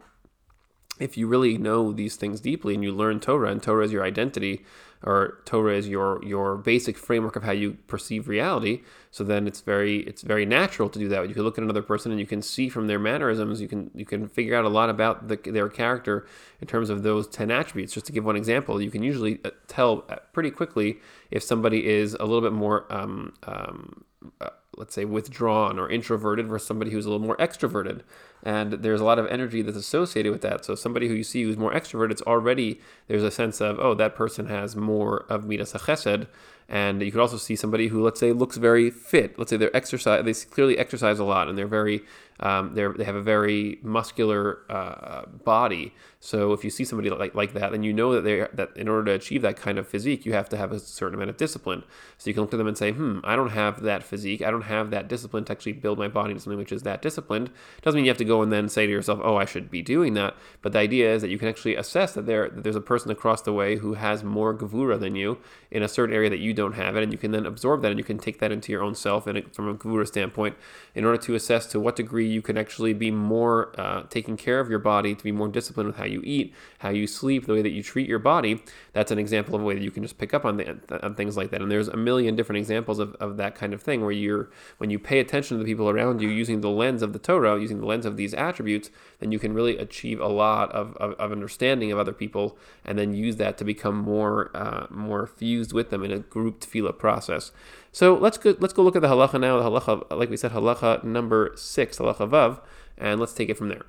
if 0.99 1.17
you 1.17 1.27
really 1.27 1.59
know 1.59 1.93
these 1.93 2.17
things 2.17 2.41
deeply 2.41 2.75
and 2.75 2.83
you 2.83 2.93
learn 2.93 3.21
torah 3.21 3.51
and 3.51 3.63
torah 3.63 3.85
is 3.85 3.93
your 3.93 4.05
identity 4.05 4.65
or 5.03 5.39
Torah 5.45 5.77
is 5.77 5.89
your 5.89 6.23
your 6.25 6.57
basic 6.57 6.99
framework 6.99 7.37
of 7.37 7.45
how 7.45 7.53
you 7.53 7.75
perceive 7.87 8.29
reality. 8.29 8.83
So 9.11 9.23
then 9.23 9.47
it's 9.47 9.61
very 9.61 9.99
it's 10.01 10.23
very 10.23 10.45
natural 10.45 10.89
to 10.89 10.99
do 10.99 11.09
that. 11.09 11.29
You 11.29 11.35
can 11.35 11.45
look 11.45 11.57
at 11.57 11.65
another 11.65 11.83
person 11.83 12.11
and 12.11 12.21
you 12.21 12.27
can 12.27 12.43
see 12.43 12.69
from 12.69 12.89
their 12.89 12.99
mannerisms, 12.99 13.61
you 13.61 13.69
can 13.69 13.91
you 13.95 14.05
can 14.05 14.29
figure 14.29 14.57
out 14.57 14.65
a 14.65 14.69
lot 14.69 14.91
about 14.91 15.29
the, 15.29 15.37
their 15.37 15.69
character 15.69 16.27
in 16.61 16.67
terms 16.67 16.91
of 16.91 17.03
those 17.03 17.29
ten 17.29 17.51
attributes. 17.51 17.93
Just 17.93 18.07
to 18.07 18.13
give 18.13 18.25
one 18.25 18.37
example, 18.37 18.83
you 18.83 18.91
can 18.91 19.03
usually 19.03 19.41
uh, 19.45 19.51
tell 19.69 20.05
uh, 20.09 20.17
pretty 20.33 20.51
quickly 20.51 20.99
if 21.31 21.43
somebody 21.43 21.87
is 21.87 22.15
a 22.15 22.25
little 22.25 22.43
bit 22.43 22.53
more 22.53 22.93
um, 22.93 23.35
um, 23.45 24.05
uh, 24.41 24.51
let's 24.77 24.95
say 24.95 25.05
withdrawn 25.05 25.79
or 25.79 25.89
introverted 25.89 26.49
versus 26.49 26.67
somebody 26.67 26.91
who's 26.91 27.07
a 27.07 27.11
little 27.11 27.25
more 27.25 27.37
extroverted 27.37 28.03
and 28.43 28.73
there's 28.73 29.01
a 29.01 29.05
lot 29.05 29.19
of 29.19 29.27
energy 29.27 29.63
that's 29.63 29.77
associated 29.77 30.33
with 30.33 30.43
that. 30.43 30.65
So 30.65 30.75
somebody 30.75 31.09
who 31.09 31.15
you 31.15 31.25
see 31.25 31.43
who's 31.43 31.57
more 31.57 31.73
extroverted 31.73 32.13
it's 32.13 32.23
already 32.23 32.81
there's 33.07 33.23
a 33.23 33.31
sense 33.31 33.61
of 33.61 33.79
oh 33.79 33.95
that 33.95 34.15
person 34.15 34.47
has 34.47 34.77
more 34.77 35.25
of 35.29 35.45
midas 35.45 35.73
chesed 35.73 36.27
and 36.69 37.03
you 37.03 37.11
could 37.11 37.21
also 37.21 37.37
see 37.37 37.57
somebody 37.57 37.89
who 37.89 38.03
let's 38.03 38.21
say 38.21 38.33
looks 38.33 38.57
very 38.57 38.91
fit 38.91 39.39
let's 39.39 39.51
say 39.51 39.57
they're 39.57 39.75
exercise 39.77 40.25
they 40.25 40.51
clearly 40.51 40.79
exercise 40.79 41.19
a 41.19 41.25
lot 41.25 41.49
and 41.49 41.57
they're 41.57 41.67
very 41.67 42.03
um, 42.41 42.75
they 42.75 42.87
they 42.87 43.05
have 43.05 43.17
a 43.17 43.23
very 43.23 43.79
muscular 43.83 44.61
uh, 44.71 45.27
body. 45.27 45.93
So 46.21 46.53
if 46.53 46.65
you 46.65 46.71
see 46.71 46.85
somebody 46.85 47.11
like, 47.11 47.35
like 47.35 47.53
that, 47.55 47.71
then 47.71 47.83
you 47.83 47.93
know 47.93 48.13
that 48.13 48.23
they 48.23 48.47
that 48.55 48.77
in 48.77 48.89
order 48.89 49.05
to 49.07 49.13
achieve 49.13 49.43
that 49.43 49.57
kind 49.57 49.79
of 49.79 49.89
physique, 49.89 50.25
you 50.25 50.33
have 50.33 50.49
to 50.51 50.57
have 50.57 50.71
a 50.73 50.79
certain 50.79 51.15
amount 51.15 51.31
of 51.31 51.37
discipline. 51.37 51.83
So 52.17 52.31
you 52.31 52.35
can 52.35 52.43
look 52.43 52.55
at 52.55 52.59
them 52.59 52.69
and 52.69 52.79
say, 52.79 52.93
"Hmm, 52.93 53.19
I 53.25 53.35
don't 53.35 53.51
have 53.51 53.83
that 53.83 54.05
physique. 54.05 54.43
I 54.43 54.51
don't 54.51 54.63
have 54.63 54.91
that 54.91 55.09
discipline 55.09 55.45
to 55.45 55.53
actually 55.53 55.73
build 55.73 55.99
my 55.99 56.09
body 56.09 56.31
into 56.31 56.43
something 56.43 56.59
which 56.59 56.73
is 56.73 56.83
that 56.83 57.03
disciplined." 57.03 57.51
Doesn't 57.83 57.99
mean 57.99 58.05
you 58.05 58.11
have 58.11 58.19
to 58.19 58.25
go 58.25 58.43
and 58.43 58.53
then 58.53 58.69
say 58.69 58.87
to 58.87 58.93
yourself, 58.93 59.21
"Oh, 59.23 59.37
I 59.37 59.45
should 59.45 59.71
be 59.71 59.83
doing 59.83 60.15
that." 60.15 60.37
But 60.63 60.73
the 60.73 60.79
idea 60.79 61.13
is 61.13 61.23
that 61.23 61.31
you 61.31 61.39
can 61.39 61.49
actually 61.49 61.75
assess 61.75 62.13
that 62.15 62.27
there 62.27 62.49
that 62.49 62.63
there's 62.63 62.77
a 62.77 62.81
person 62.81 63.11
across 63.11 63.43
the 63.43 63.53
way 63.53 63.77
who 63.77 63.95
has 63.95 64.23
more 64.23 64.55
gavura 64.55 64.99
than 64.99 65.17
you 65.17 65.39
in 65.73 65.83
a 65.83 65.89
certain 65.89 66.15
area 66.15 66.31
that 66.31 66.39
you 66.39 66.55
don't 66.59 66.75
have 66.75 66.97
it, 66.97 67.03
and 67.03 67.13
you 67.13 67.19
can 67.19 67.31
then 67.31 67.47
absorb 67.47 67.83
that 67.83 67.91
and 67.91 67.99
you 67.99 68.05
can 68.05 68.19
take 68.19 68.39
that 68.41 68.53
into 68.53 68.73
your 68.73 68.83
own 68.83 68.95
self 68.95 69.27
and 69.27 69.55
from 69.55 69.69
a 69.69 69.75
gvura 69.75 70.07
standpoint 70.07 70.57
in 70.95 71.05
order 71.05 71.19
to 71.19 71.35
assess 71.35 71.67
to 71.67 71.81
what 71.81 71.97
degree 71.97 72.29
you 72.29 72.43
can 72.43 72.59
actually 72.59 72.93
be 72.93 73.11
more 73.11 73.73
uh, 73.81 74.03
taking 74.11 74.37
care 74.37 74.61
of 74.61 74.69
your 74.69 74.79
body, 74.79 75.15
to 75.15 75.25
be 75.25 75.33
more 75.33 75.49
disciplined 75.49 75.87
with 75.87 75.97
how 75.97 76.05
you 76.05 76.21
eat, 76.25 76.53
how 76.81 76.91
you 76.91 77.07
sleep, 77.07 77.47
the 77.47 77.55
way 77.55 77.63
that 77.63 77.71
you 77.71 77.83
treat 77.83 78.09
your 78.09 78.19
body. 78.19 78.63
That's 78.93 79.11
an 79.11 79.19
example 79.19 79.55
of 79.55 79.63
a 79.63 79.65
way 79.65 79.75
that 79.75 79.83
you 79.83 79.91
can 79.91 80.03
just 80.03 80.19
pick 80.19 80.35
up 80.35 80.45
on, 80.45 80.57
the, 80.57 80.79
on 81.03 81.15
things 81.15 81.37
like 81.37 81.51
that. 81.51 81.63
And 81.63 81.71
there's 81.71 81.89
a 81.89 81.97
million 81.97 82.37
different 82.37 82.59
examples 82.59 82.99
of, 82.99 83.15
of 83.17 83.37
that 83.37 83.55
kind 83.55 83.73
of 83.73 83.83
thing 83.83 84.03
where 84.03 84.11
you're, 84.11 84.51
when 84.79 84.91
you 84.91 84.99
pay 84.99 85.21
attention 85.21 85.57
to 85.57 85.63
the 85.63 85.71
people 85.71 85.89
around 85.89 86.21
you 86.21 86.29
using 86.29 86.61
the 86.61 86.71
lens 86.71 87.03
of 87.03 87.13
the 87.13 87.19
Torah, 87.19 87.61
using 87.61 87.81
the 87.81 87.87
lens 87.87 88.05
of 88.05 88.17
these 88.17 88.35
attributes, 88.35 88.91
then 89.21 89.33
you 89.33 89.39
can 89.39 89.53
really 89.53 89.79
achieve 89.79 90.21
a 90.21 90.29
lot 90.29 90.71
of, 90.73 90.97
of, 90.97 91.13
of 91.13 91.33
understanding 91.33 91.93
of 91.93 91.99
other 91.99 92.13
people 92.13 92.59
and 92.85 92.99
then 92.99 93.15
use 93.15 93.37
that 93.37 93.57
to 93.59 93.65
become 93.65 93.97
more, 93.97 94.51
uh, 94.55 94.87
more 94.91 95.27
fused 95.27 95.73
with 95.73 95.91
them 95.91 96.03
in 96.03 96.11
a 96.11 96.19
group 96.49 96.61
tefillah 96.61 96.99
process. 96.99 97.53
So 97.93 98.15
let's 98.15 98.39
go, 98.39 98.55
let's 98.59 98.73
go 98.73 98.83
look 98.83 98.97
at 98.97 99.03
the 99.03 99.09
halacha 99.09 99.41
now. 99.41 99.59
The 99.59 99.81
halacha, 99.81 100.17
like 100.17 100.31
we 100.31 100.37
said, 100.37 100.53
halacha 100.53 101.05
number 101.05 101.53
six, 101.57 101.99
halacha 101.99 102.29
vav, 102.29 102.61
and 102.97 103.21
let's 103.21 103.33
take 103.33 103.49
it 103.49 103.57
from 103.57 103.69
there. 103.69 103.87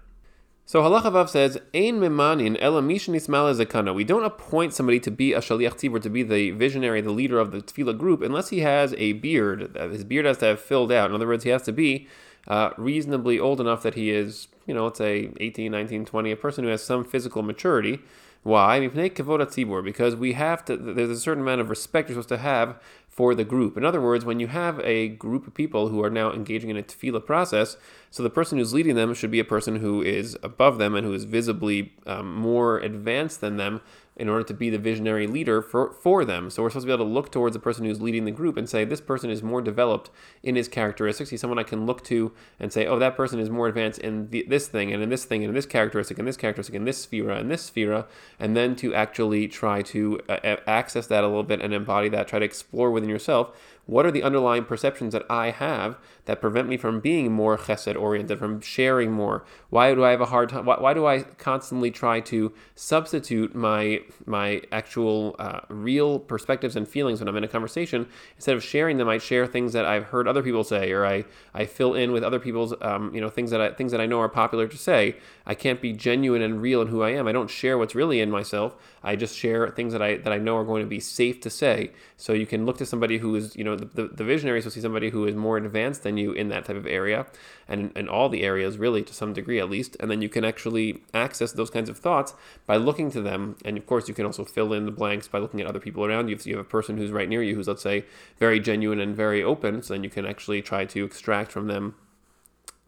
So 0.65 0.81
halacha 0.81 1.11
vav 1.11 1.29
says, 1.29 1.57
"Ein 1.73 1.99
mimanin 1.99 2.57
ela 2.59 2.81
mishanismal 2.81 3.53
zekana." 3.59 3.93
We 3.93 4.03
don't 4.03 4.23
appoint 4.23 4.73
somebody 4.73 4.99
to 5.01 5.11
be 5.11 5.33
a 5.33 5.39
shaliach 5.39 5.75
tzibur, 5.75 6.01
to 6.01 6.09
be 6.09 6.23
the 6.23 6.51
visionary, 6.51 7.01
the 7.01 7.11
leader 7.11 7.39
of 7.39 7.51
the 7.51 7.59
tefillah 7.59 7.97
group, 7.97 8.21
unless 8.21 8.49
he 8.49 8.59
has 8.59 8.93
a 8.97 9.13
beard. 9.13 9.75
His 9.75 10.03
beard 10.03 10.25
has 10.25 10.37
to 10.39 10.45
have 10.45 10.59
filled 10.59 10.91
out. 10.91 11.09
In 11.09 11.15
other 11.15 11.27
words, 11.27 11.43
he 11.43 11.49
has 11.49 11.63
to 11.63 11.71
be 11.71 12.07
uh, 12.47 12.71
reasonably 12.77 13.39
old 13.39 13.59
enough 13.59 13.83
that 13.83 13.95
he 13.95 14.11
is, 14.11 14.47
you 14.65 14.73
know, 14.73 14.85
let's 14.85 14.97
say 14.97 15.31
18, 15.39 15.71
19, 15.71 16.05
20, 16.05 16.31
a 16.31 16.35
person 16.35 16.63
who 16.63 16.69
has 16.69 16.83
some 16.83 17.03
physical 17.03 17.43
maturity. 17.43 17.99
Why? 18.43 18.87
Because 18.87 20.15
we 20.15 20.33
have 20.33 20.65
to. 20.65 20.77
There's 20.77 21.09
a 21.09 21.19
certain 21.19 21.43
amount 21.43 21.61
of 21.61 21.69
respect 21.69 22.09
you're 22.09 22.15
supposed 22.15 22.29
to 22.29 22.37
have 22.37 22.79
for 23.07 23.35
the 23.35 23.43
group. 23.43 23.75
In 23.75 23.83
other 23.83 23.99
words, 23.99 24.23
when 24.23 24.39
you 24.39 24.47
have 24.47 24.79
a 24.79 25.09
group 25.09 25.45
of 25.45 25.53
people 25.53 25.89
who 25.89 26.01
are 26.01 26.09
now 26.09 26.31
engaging 26.31 26.69
in 26.69 26.77
a 26.77 26.83
tefillah 26.83 27.25
process, 27.25 27.75
so 28.09 28.23
the 28.23 28.29
person 28.29 28.57
who's 28.57 28.73
leading 28.73 28.95
them 28.95 29.13
should 29.13 29.29
be 29.29 29.41
a 29.41 29.45
person 29.45 29.77
who 29.77 30.01
is 30.01 30.37
above 30.41 30.77
them 30.77 30.95
and 30.95 31.05
who 31.05 31.13
is 31.13 31.25
visibly 31.25 31.93
um, 32.05 32.33
more 32.33 32.79
advanced 32.79 33.41
than 33.41 33.57
them 33.57 33.81
in 34.19 34.27
order 34.27 34.43
to 34.43 34.53
be 34.53 34.69
the 34.69 34.77
visionary 34.77 35.25
leader 35.25 35.61
for, 35.61 35.93
for 35.93 36.25
them. 36.25 36.49
So 36.49 36.61
we're 36.61 36.69
supposed 36.69 36.83
to 36.83 36.87
be 36.87 36.93
able 36.93 37.05
to 37.05 37.11
look 37.11 37.31
towards 37.31 37.53
the 37.53 37.59
person 37.59 37.85
who's 37.85 38.01
leading 38.01 38.25
the 38.25 38.31
group 38.31 38.57
and 38.57 38.69
say, 38.69 38.83
this 38.83 38.99
person 38.99 39.29
is 39.29 39.41
more 39.41 39.61
developed 39.61 40.11
in 40.43 40.55
his 40.55 40.67
characteristics. 40.67 41.29
He's 41.29 41.39
someone 41.39 41.57
I 41.57 41.63
can 41.63 41.85
look 41.85 42.03
to 42.05 42.33
and 42.59 42.73
say, 42.73 42.85
oh, 42.85 42.99
that 42.99 43.15
person 43.15 43.39
is 43.39 43.49
more 43.49 43.67
advanced 43.67 43.99
in 43.99 44.29
the, 44.29 44.45
this 44.47 44.67
thing 44.67 44.93
and 44.93 45.01
in 45.01 45.09
this 45.09 45.23
thing 45.23 45.43
and 45.43 45.49
in 45.49 45.55
this 45.55 45.65
characteristic 45.65 46.19
and 46.19 46.27
this 46.27 46.37
characteristic 46.37 46.75
and 46.75 46.85
this 46.85 47.05
sphera 47.05 47.39
and 47.39 47.49
this 47.49 47.69
sphera. 47.69 48.05
And 48.39 48.57
then 48.57 48.75
to 48.77 48.93
actually 48.93 49.47
try 49.47 49.81
to 49.83 50.19
uh, 50.27 50.57
access 50.67 51.07
that 51.07 51.23
a 51.23 51.27
little 51.27 51.43
bit 51.43 51.61
and 51.61 51.73
embody 51.73 52.09
that, 52.09 52.27
try 52.27 52.39
to 52.39 52.45
explore 52.45 52.91
within 52.91 53.09
yourself 53.09 53.55
what 53.89 54.05
are 54.05 54.11
the 54.11 54.21
underlying 54.21 54.65
perceptions 54.65 55.13
that 55.13 55.25
I 55.31 55.49
have 55.49 55.97
that 56.25 56.39
prevent 56.39 56.69
me 56.69 56.77
from 56.77 56.99
being 56.99 57.31
more 57.31 57.57
chesed 57.57 57.99
oriented, 57.99 58.37
from 58.37 58.61
sharing 58.61 59.11
more? 59.11 59.43
Why 59.71 59.95
do 59.95 60.05
I 60.05 60.11
have 60.11 60.21
a 60.21 60.27
hard 60.27 60.49
time? 60.49 60.65
Why, 60.65 60.79
why 60.79 60.93
do 60.93 61.07
I 61.07 61.23
constantly 61.23 61.89
try 61.89 62.19
to 62.21 62.53
substitute 62.75 63.55
my 63.55 64.01
my 64.27 64.61
actual 64.71 65.35
uh, 65.39 65.61
real 65.69 66.19
perspectives 66.19 66.75
and 66.75 66.87
feelings 66.87 67.19
when 67.19 67.27
I'm 67.27 67.35
in 67.35 67.43
a 67.43 67.47
conversation 67.47 68.07
instead 68.35 68.55
of 68.55 68.63
sharing 68.63 68.97
them? 68.97 69.09
I 69.09 69.17
share 69.17 69.47
things 69.47 69.73
that 69.73 69.85
I've 69.85 70.05
heard 70.05 70.27
other 70.27 70.43
people 70.43 70.63
say, 70.63 70.91
or 70.91 71.03
I, 71.03 71.25
I 71.55 71.65
fill 71.65 71.95
in 71.95 72.11
with 72.11 72.23
other 72.23 72.39
people's 72.39 72.75
um, 72.81 73.13
you 73.13 73.21
know 73.21 73.29
things 73.29 73.49
that 73.49 73.59
I, 73.59 73.71
things 73.71 73.91
that 73.91 73.99
I 73.99 74.05
know 74.05 74.19
are 74.21 74.29
popular 74.29 74.67
to 74.67 74.77
say. 74.77 75.15
I 75.47 75.55
can't 75.55 75.81
be 75.81 75.93
genuine 75.93 76.43
and 76.43 76.61
real 76.61 76.83
in 76.83 76.89
who 76.89 77.01
I 77.01 77.09
am. 77.09 77.27
I 77.27 77.31
don't 77.31 77.49
share 77.49 77.75
what's 77.79 77.95
really 77.95 78.21
in 78.21 78.29
myself. 78.29 78.75
I 79.03 79.15
just 79.15 79.35
share 79.35 79.67
things 79.69 79.93
that 79.93 80.01
I 80.03 80.17
that 80.17 80.31
I 80.31 80.37
know 80.37 80.57
are 80.57 80.63
going 80.63 80.83
to 80.83 80.89
be 80.89 80.99
safe 80.99 81.41
to 81.41 81.49
say. 81.49 81.91
So 82.17 82.33
you 82.33 82.45
can 82.45 82.67
look 82.67 82.77
to 82.77 82.85
somebody 82.85 83.17
who 83.17 83.35
is 83.35 83.55
you 83.55 83.63
know 83.63 83.78
the, 83.79 84.07
the, 84.07 84.23
visionaries 84.23 84.65
will 84.65 84.71
see 84.71 84.81
somebody 84.81 85.09
who 85.09 85.25
is 85.25 85.35
more 85.35 85.57
advanced 85.57 86.03
than 86.03 86.17
you 86.17 86.31
in 86.31 86.49
that 86.49 86.65
type 86.65 86.75
of 86.75 86.85
area 86.85 87.25
and 87.67 87.91
in 87.95 88.07
all 88.07 88.29
the 88.29 88.43
areas 88.43 88.77
really 88.77 89.03
to 89.03 89.13
some 89.13 89.33
degree 89.33 89.59
at 89.59 89.69
least. 89.69 89.97
And 89.99 90.09
then 90.09 90.21
you 90.21 90.29
can 90.29 90.43
actually 90.43 91.01
access 91.13 91.51
those 91.51 91.69
kinds 91.69 91.89
of 91.89 91.97
thoughts 91.97 92.33
by 92.65 92.77
looking 92.77 93.11
to 93.11 93.21
them. 93.21 93.55
And 93.65 93.77
of 93.77 93.85
course 93.85 94.07
you 94.07 94.13
can 94.13 94.25
also 94.25 94.45
fill 94.45 94.73
in 94.73 94.85
the 94.85 94.91
blanks 94.91 95.27
by 95.27 95.39
looking 95.39 95.61
at 95.61 95.67
other 95.67 95.79
people 95.79 96.05
around 96.05 96.29
you. 96.29 96.35
If 96.35 96.45
you 96.45 96.57
have 96.57 96.65
a 96.65 96.69
person 96.69 96.97
who's 96.97 97.11
right 97.11 97.29
near 97.29 97.43
you 97.43 97.55
who's 97.55 97.67
let's 97.67 97.83
say 97.83 98.05
very 98.37 98.59
genuine 98.59 98.99
and 98.99 99.15
very 99.15 99.43
open 99.43 99.81
so 99.81 99.93
then 99.93 100.03
you 100.03 100.09
can 100.09 100.25
actually 100.25 100.61
try 100.61 100.85
to 100.85 101.03
extract 101.03 101.51
from 101.51 101.67
them 101.67 101.95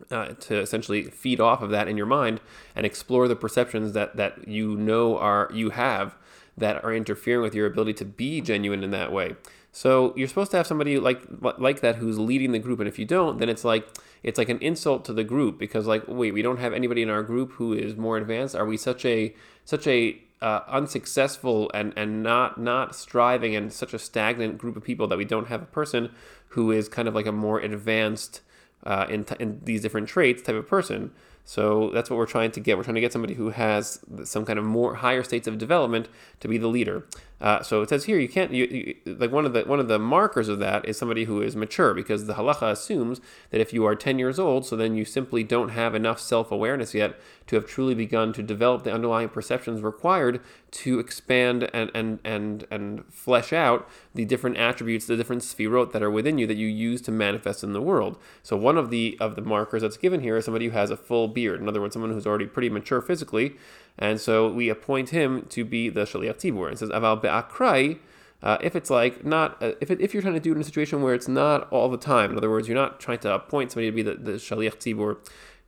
uh, 0.10 0.30
to 0.40 0.60
essentially 0.60 1.04
feed 1.04 1.40
off 1.40 1.62
of 1.62 1.70
that 1.70 1.88
in 1.88 1.98
your 1.98 2.06
mind 2.06 2.40
and 2.76 2.86
explore 2.86 3.28
the 3.28 3.36
perceptions 3.36 3.94
that 3.94 4.16
that 4.16 4.48
you 4.48 4.76
know 4.76 5.18
are 5.18 5.50
you 5.54 5.70
have 5.72 6.16
that 6.58 6.84
are 6.84 6.94
interfering 6.94 7.42
with 7.42 7.56
your 7.56 7.66
ability 7.66 7.94
to 7.94 8.06
be 8.06 8.42
genuine 8.42 8.84
in 8.84 8.92
that 8.92 9.12
way. 9.12 9.36
So 9.72 10.14
you're 10.18 10.28
supposed 10.28 10.52
to 10.52 10.58
have 10.58 10.68
somebody 10.68 11.00
like 11.00 11.22
like 11.40 11.80
that 11.82 11.96
who's 11.96 12.20
leading 12.20 12.52
the 12.52 12.60
group, 12.60 12.80
and 12.80 12.90
if 12.90 13.00
you 13.00 13.06
don't, 13.06 13.38
then 13.40 13.48
it's 13.50 13.64
like 13.64 13.88
it's 14.22 14.38
like 14.38 14.50
an 14.50 14.60
insult 14.60 15.06
to 15.06 15.14
the 15.14 15.24
group 15.24 15.58
because 15.58 15.88
like 15.88 16.04
wait, 16.08 16.34
we 16.34 16.42
don't 16.42 16.60
have 16.60 16.74
anybody 16.74 17.02
in 17.02 17.10
our 17.10 17.24
group 17.24 17.54
who 17.54 17.74
is 17.74 17.96
more 17.96 18.18
advanced. 18.18 18.56
Are 18.56 18.66
we 18.66 18.78
such 18.78 19.06
a 19.06 19.34
such 19.64 19.88
a 19.88 20.22
uh, 20.42 20.62
unsuccessful 20.68 21.72
and 21.74 21.94
and 21.96 22.22
not 22.22 22.60
not 22.60 22.96
striving 22.96 23.56
and 23.56 23.72
such 23.72 23.94
a 23.94 24.00
stagnant 24.00 24.58
group 24.58 24.76
of 24.76 24.84
people 24.84 25.08
that 25.08 25.18
we 25.18 25.26
don't 25.26 25.48
have 25.48 25.62
a 25.62 25.68
person 25.68 26.12
who 26.50 26.72
is 26.72 26.90
kind 26.90 27.08
of 27.08 27.16
like 27.16 27.26
a 27.26 27.32
more 27.32 27.60
advanced 27.60 28.42
uh, 28.84 29.06
in, 29.10 29.24
t- 29.24 29.36
in 29.40 29.62
these 29.64 29.82
different 29.82 30.08
traits 30.08 30.42
type 30.42 30.56
of 30.56 30.68
person. 30.68 31.12
So 31.46 31.90
that's 31.94 32.10
what 32.10 32.18
we're 32.18 32.26
trying 32.26 32.52
to 32.52 32.60
get. 32.60 32.78
We're 32.78 32.84
trying 32.84 32.96
to 32.96 33.02
get 33.02 33.14
somebody 33.14 33.34
who 33.34 33.50
has 33.50 34.00
some 34.24 34.46
kind 34.46 34.60
of 34.60 34.66
more 34.66 34.96
higher 34.96 35.24
states 35.24 35.48
of 35.48 35.58
development 35.58 36.08
to 36.40 36.48
be 36.48 36.58
the 36.58 36.68
leader. 36.68 37.08
Uh, 37.42 37.64
so 37.64 37.82
it 37.82 37.90
says 37.90 38.04
here 38.06 38.20
you 38.20 38.30
can't 38.30 38.52
you, 38.54 38.66
you, 38.66 39.16
like 39.16 39.32
one 39.32 39.46
of 39.46 39.54
the 39.54 39.64
one 39.64 39.80
of 39.80 39.88
the 39.88 39.98
markers 39.98 40.48
of 40.48 40.60
that 40.60 40.88
is 40.88 40.96
somebody 40.96 41.24
who 41.24 41.42
is 41.42 41.56
mature 41.56 41.94
because 41.94 42.28
the 42.28 42.36
halacha 42.36 42.72
assumes 42.72 43.20
that 43.50 43.60
if 43.60 43.74
you 43.74 43.84
are 43.84 43.96
10 43.96 44.20
years 44.20 44.38
old, 44.38 44.64
so 44.64 44.76
then 44.76 44.96
you 44.96 45.04
simply 45.04 45.44
don't 45.44 45.70
have 45.70 45.96
enough 45.96 46.20
self-awareness 46.20 46.94
yet 46.94 47.20
to 47.48 47.56
have 47.56 47.66
truly 47.66 47.96
begun 47.96 48.32
to 48.32 48.44
develop 48.44 48.84
the 48.84 48.94
underlying 48.94 49.28
perceptions 49.28 49.82
required 49.82 50.40
to 50.70 51.00
expand 51.00 51.68
and 51.74 51.90
and 51.96 52.20
and 52.24 52.68
and 52.70 53.04
flesh 53.12 53.52
out 53.52 53.90
the 54.14 54.24
different 54.24 54.58
attributes, 54.58 55.08
the 55.08 55.18
different 55.18 55.42
sphirot 55.42 55.92
that 55.94 56.04
are 56.04 56.12
within 56.12 56.38
you 56.38 56.46
that 56.46 56.58
you 56.58 56.68
use 56.68 57.02
to 57.02 57.12
manifest 57.12 57.64
in 57.64 57.74
the 57.74 57.82
world. 57.82 58.18
So 58.44 58.56
one 58.56 58.78
of 58.78 58.92
the 58.92 59.18
of 59.20 59.36
the 59.36 59.42
markers 59.42 59.82
that's 59.82 59.98
given 59.98 60.22
here 60.22 60.38
is 60.38 60.46
somebody 60.46 60.66
who 60.66 60.72
has 60.72 60.92
a 60.92 60.98
full 60.98 61.28
beard. 61.28 61.60
In 61.60 61.68
other 61.68 61.82
words, 61.82 61.94
someone 61.94 62.12
who's 62.12 62.28
already 62.28 62.46
pretty 62.46 62.70
mature 62.70 63.02
physically 63.02 63.56
and 63.98 64.20
so 64.20 64.52
we 64.52 64.70
appoint 64.70 65.10
him 65.10 65.46
to 65.50 65.64
be 65.64 65.90
the 65.90 66.02
Shaliach 66.02 66.38
Tzibur. 66.38 66.70
And 66.70 66.80
says, 66.80 66.90
Aval 66.90 67.22
be'akrai, 67.22 68.00
uh, 68.42 68.58
if 68.62 68.76
it's 68.76 68.90
like 68.90 69.24
not, 69.26 69.62
uh, 69.62 69.74
if, 69.82 69.92
it, 69.92 70.02
if 70.02 70.14
you're 70.14 70.24
trying 70.24 70.34
to 70.34 70.40
do 70.40 70.52
it 70.52 70.56
in 70.56 70.62
a 70.62 70.64
situation 70.64 71.02
where 71.02 71.14
it's 71.14 71.28
not 71.28 71.72
all 71.72 71.90
the 71.90 71.98
time, 71.98 72.32
in 72.32 72.38
other 72.38 72.50
words, 72.50 72.68
you're 72.68 72.78
not 72.78 73.00
trying 73.00 73.20
to 73.20 73.34
appoint 73.34 73.72
somebody 73.72 73.90
to 73.90 73.96
be 73.96 74.02
the, 74.02 74.16
the 74.16 74.32
Shaliach 74.34 74.78
Tzibur 74.78 75.18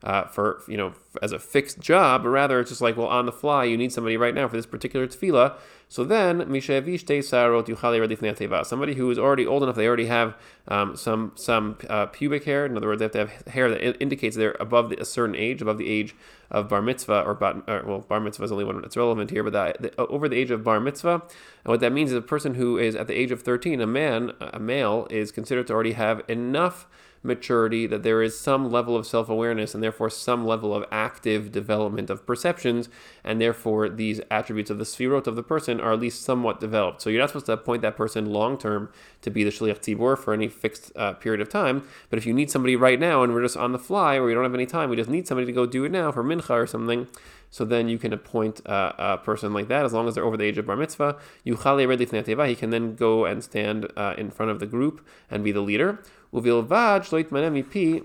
uh, 0.04 0.24
for 0.24 0.62
you 0.68 0.76
know 0.76 0.92
as 1.22 1.32
a 1.32 1.38
fixed 1.38 1.80
job, 1.80 2.22
but 2.22 2.28
rather 2.28 2.60
it's 2.60 2.70
just 2.70 2.82
like 2.82 2.96
well 2.96 3.08
on 3.08 3.26
the 3.26 3.32
fly 3.32 3.64
you 3.64 3.76
need 3.76 3.90
somebody 3.90 4.16
right 4.16 4.34
now 4.34 4.46
for 4.46 4.56
this 4.56 4.66
particular 4.66 5.06
tefillah. 5.06 5.56
So 5.94 6.02
then 6.02 6.40
sarot 6.40 8.66
Somebody 8.66 8.94
who 8.96 9.10
is 9.12 9.16
already 9.16 9.46
old 9.46 9.62
enough, 9.62 9.76
they 9.76 9.86
already 9.86 10.06
have 10.06 10.36
um, 10.66 10.96
some 10.96 11.30
some 11.36 11.78
uh, 11.88 12.06
pubic 12.06 12.42
hair. 12.42 12.66
In 12.66 12.76
other 12.76 12.88
words, 12.88 12.98
they 12.98 13.04
have 13.04 13.12
to 13.12 13.18
have 13.18 13.46
hair 13.46 13.70
that 13.70 14.02
indicates 14.02 14.34
they're 14.34 14.56
above 14.58 14.90
the, 14.90 15.00
a 15.00 15.04
certain 15.04 15.36
age, 15.36 15.62
above 15.62 15.78
the 15.78 15.88
age 15.88 16.16
of 16.50 16.68
bar 16.68 16.82
mitzvah 16.82 17.20
or, 17.20 17.34
bar, 17.34 17.62
or 17.68 17.84
well 17.86 18.00
bar 18.00 18.18
mitzvah 18.18 18.42
is 18.42 18.50
only 18.50 18.64
one 18.64 18.80
that's 18.80 18.96
relevant 18.96 19.30
here, 19.30 19.44
but 19.44 19.52
that, 19.52 19.82
the, 19.82 19.96
over 20.06 20.28
the 20.28 20.36
age 20.36 20.50
of 20.50 20.64
bar 20.64 20.80
mitzvah. 20.80 21.22
And 21.22 21.70
what 21.70 21.78
that 21.78 21.92
means 21.92 22.10
is 22.10 22.16
a 22.16 22.22
person 22.22 22.54
who 22.54 22.76
is 22.76 22.96
at 22.96 23.06
the 23.06 23.14
age 23.14 23.30
of 23.30 23.42
13, 23.42 23.80
a 23.80 23.86
man, 23.86 24.32
a 24.40 24.58
male, 24.58 25.06
is 25.10 25.30
considered 25.30 25.68
to 25.68 25.74
already 25.74 25.92
have 25.92 26.22
enough 26.26 26.88
maturity, 27.24 27.86
that 27.86 28.02
there 28.02 28.22
is 28.22 28.38
some 28.38 28.70
level 28.70 28.96
of 28.96 29.06
self 29.06 29.28
awareness 29.28 29.74
and 29.74 29.82
therefore 29.82 30.10
some 30.10 30.46
level 30.46 30.74
of 30.74 30.84
active 30.90 31.50
development 31.50 32.10
of 32.10 32.26
perceptions, 32.26 32.88
and 33.24 33.40
therefore 33.40 33.88
these 33.88 34.20
attributes 34.30 34.70
of 34.70 34.78
the 34.78 34.84
sphirot 34.84 35.26
of 35.26 35.36
the 35.36 35.42
person 35.42 35.80
are 35.80 35.92
at 35.92 36.00
least 36.00 36.22
somewhat 36.22 36.60
developed. 36.60 37.02
So 37.02 37.10
you're 37.10 37.20
not 37.20 37.30
supposed 37.30 37.46
to 37.46 37.52
appoint 37.52 37.82
that 37.82 37.96
person 37.96 38.26
long 38.26 38.58
term 38.58 38.90
to 39.22 39.30
be 39.30 39.44
the 39.44 39.50
shliach 39.50 39.80
tzibur 39.80 40.18
for 40.18 40.34
any 40.34 40.48
fixed 40.48 40.92
uh, 40.96 41.14
period 41.14 41.40
of 41.40 41.48
time. 41.48 41.84
But 42.10 42.18
if 42.18 42.26
you 42.26 42.34
need 42.34 42.50
somebody 42.50 42.76
right 42.76 43.00
now 43.00 43.22
and 43.22 43.32
we're 43.32 43.42
just 43.42 43.56
on 43.56 43.72
the 43.72 43.78
fly 43.78 44.16
or 44.16 44.24
we 44.24 44.34
don't 44.34 44.44
have 44.44 44.54
any 44.54 44.66
time, 44.66 44.90
we 44.90 44.96
just 44.96 45.10
need 45.10 45.26
somebody 45.26 45.46
to 45.46 45.52
go 45.52 45.66
do 45.66 45.84
it 45.84 45.92
now 45.92 46.12
for 46.12 46.22
mincha 46.22 46.50
or 46.50 46.66
something. 46.66 47.08
So 47.54 47.64
then 47.64 47.88
you 47.88 47.98
can 47.98 48.12
appoint 48.12 48.60
a 48.66 49.18
person 49.18 49.52
like 49.52 49.68
that 49.68 49.84
as 49.84 49.92
long 49.92 50.08
as 50.08 50.16
they're 50.16 50.24
over 50.24 50.36
the 50.36 50.42
age 50.42 50.58
of 50.58 50.66
bar 50.66 50.74
mitzvah. 50.74 51.16
He 51.44 51.54
can 51.54 52.70
then 52.70 52.94
go 52.96 53.24
and 53.24 53.44
stand 53.44 53.92
uh, 53.96 54.14
in 54.18 54.32
front 54.32 54.50
of 54.50 54.58
the 54.58 54.66
group 54.66 55.06
and 55.30 55.44
be 55.44 55.52
the 55.52 55.60
leader. 55.60 56.02
ובלבד 56.33 56.99
שלא 57.03 57.19
יתמנה 57.19 57.49
מפי 57.49 57.99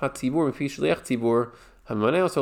הציבור, 0.00 0.48
מפי 0.48 0.68
שליח 0.68 1.00
ציבור, 1.00 1.42
as 1.86 1.96
long 1.98 2.32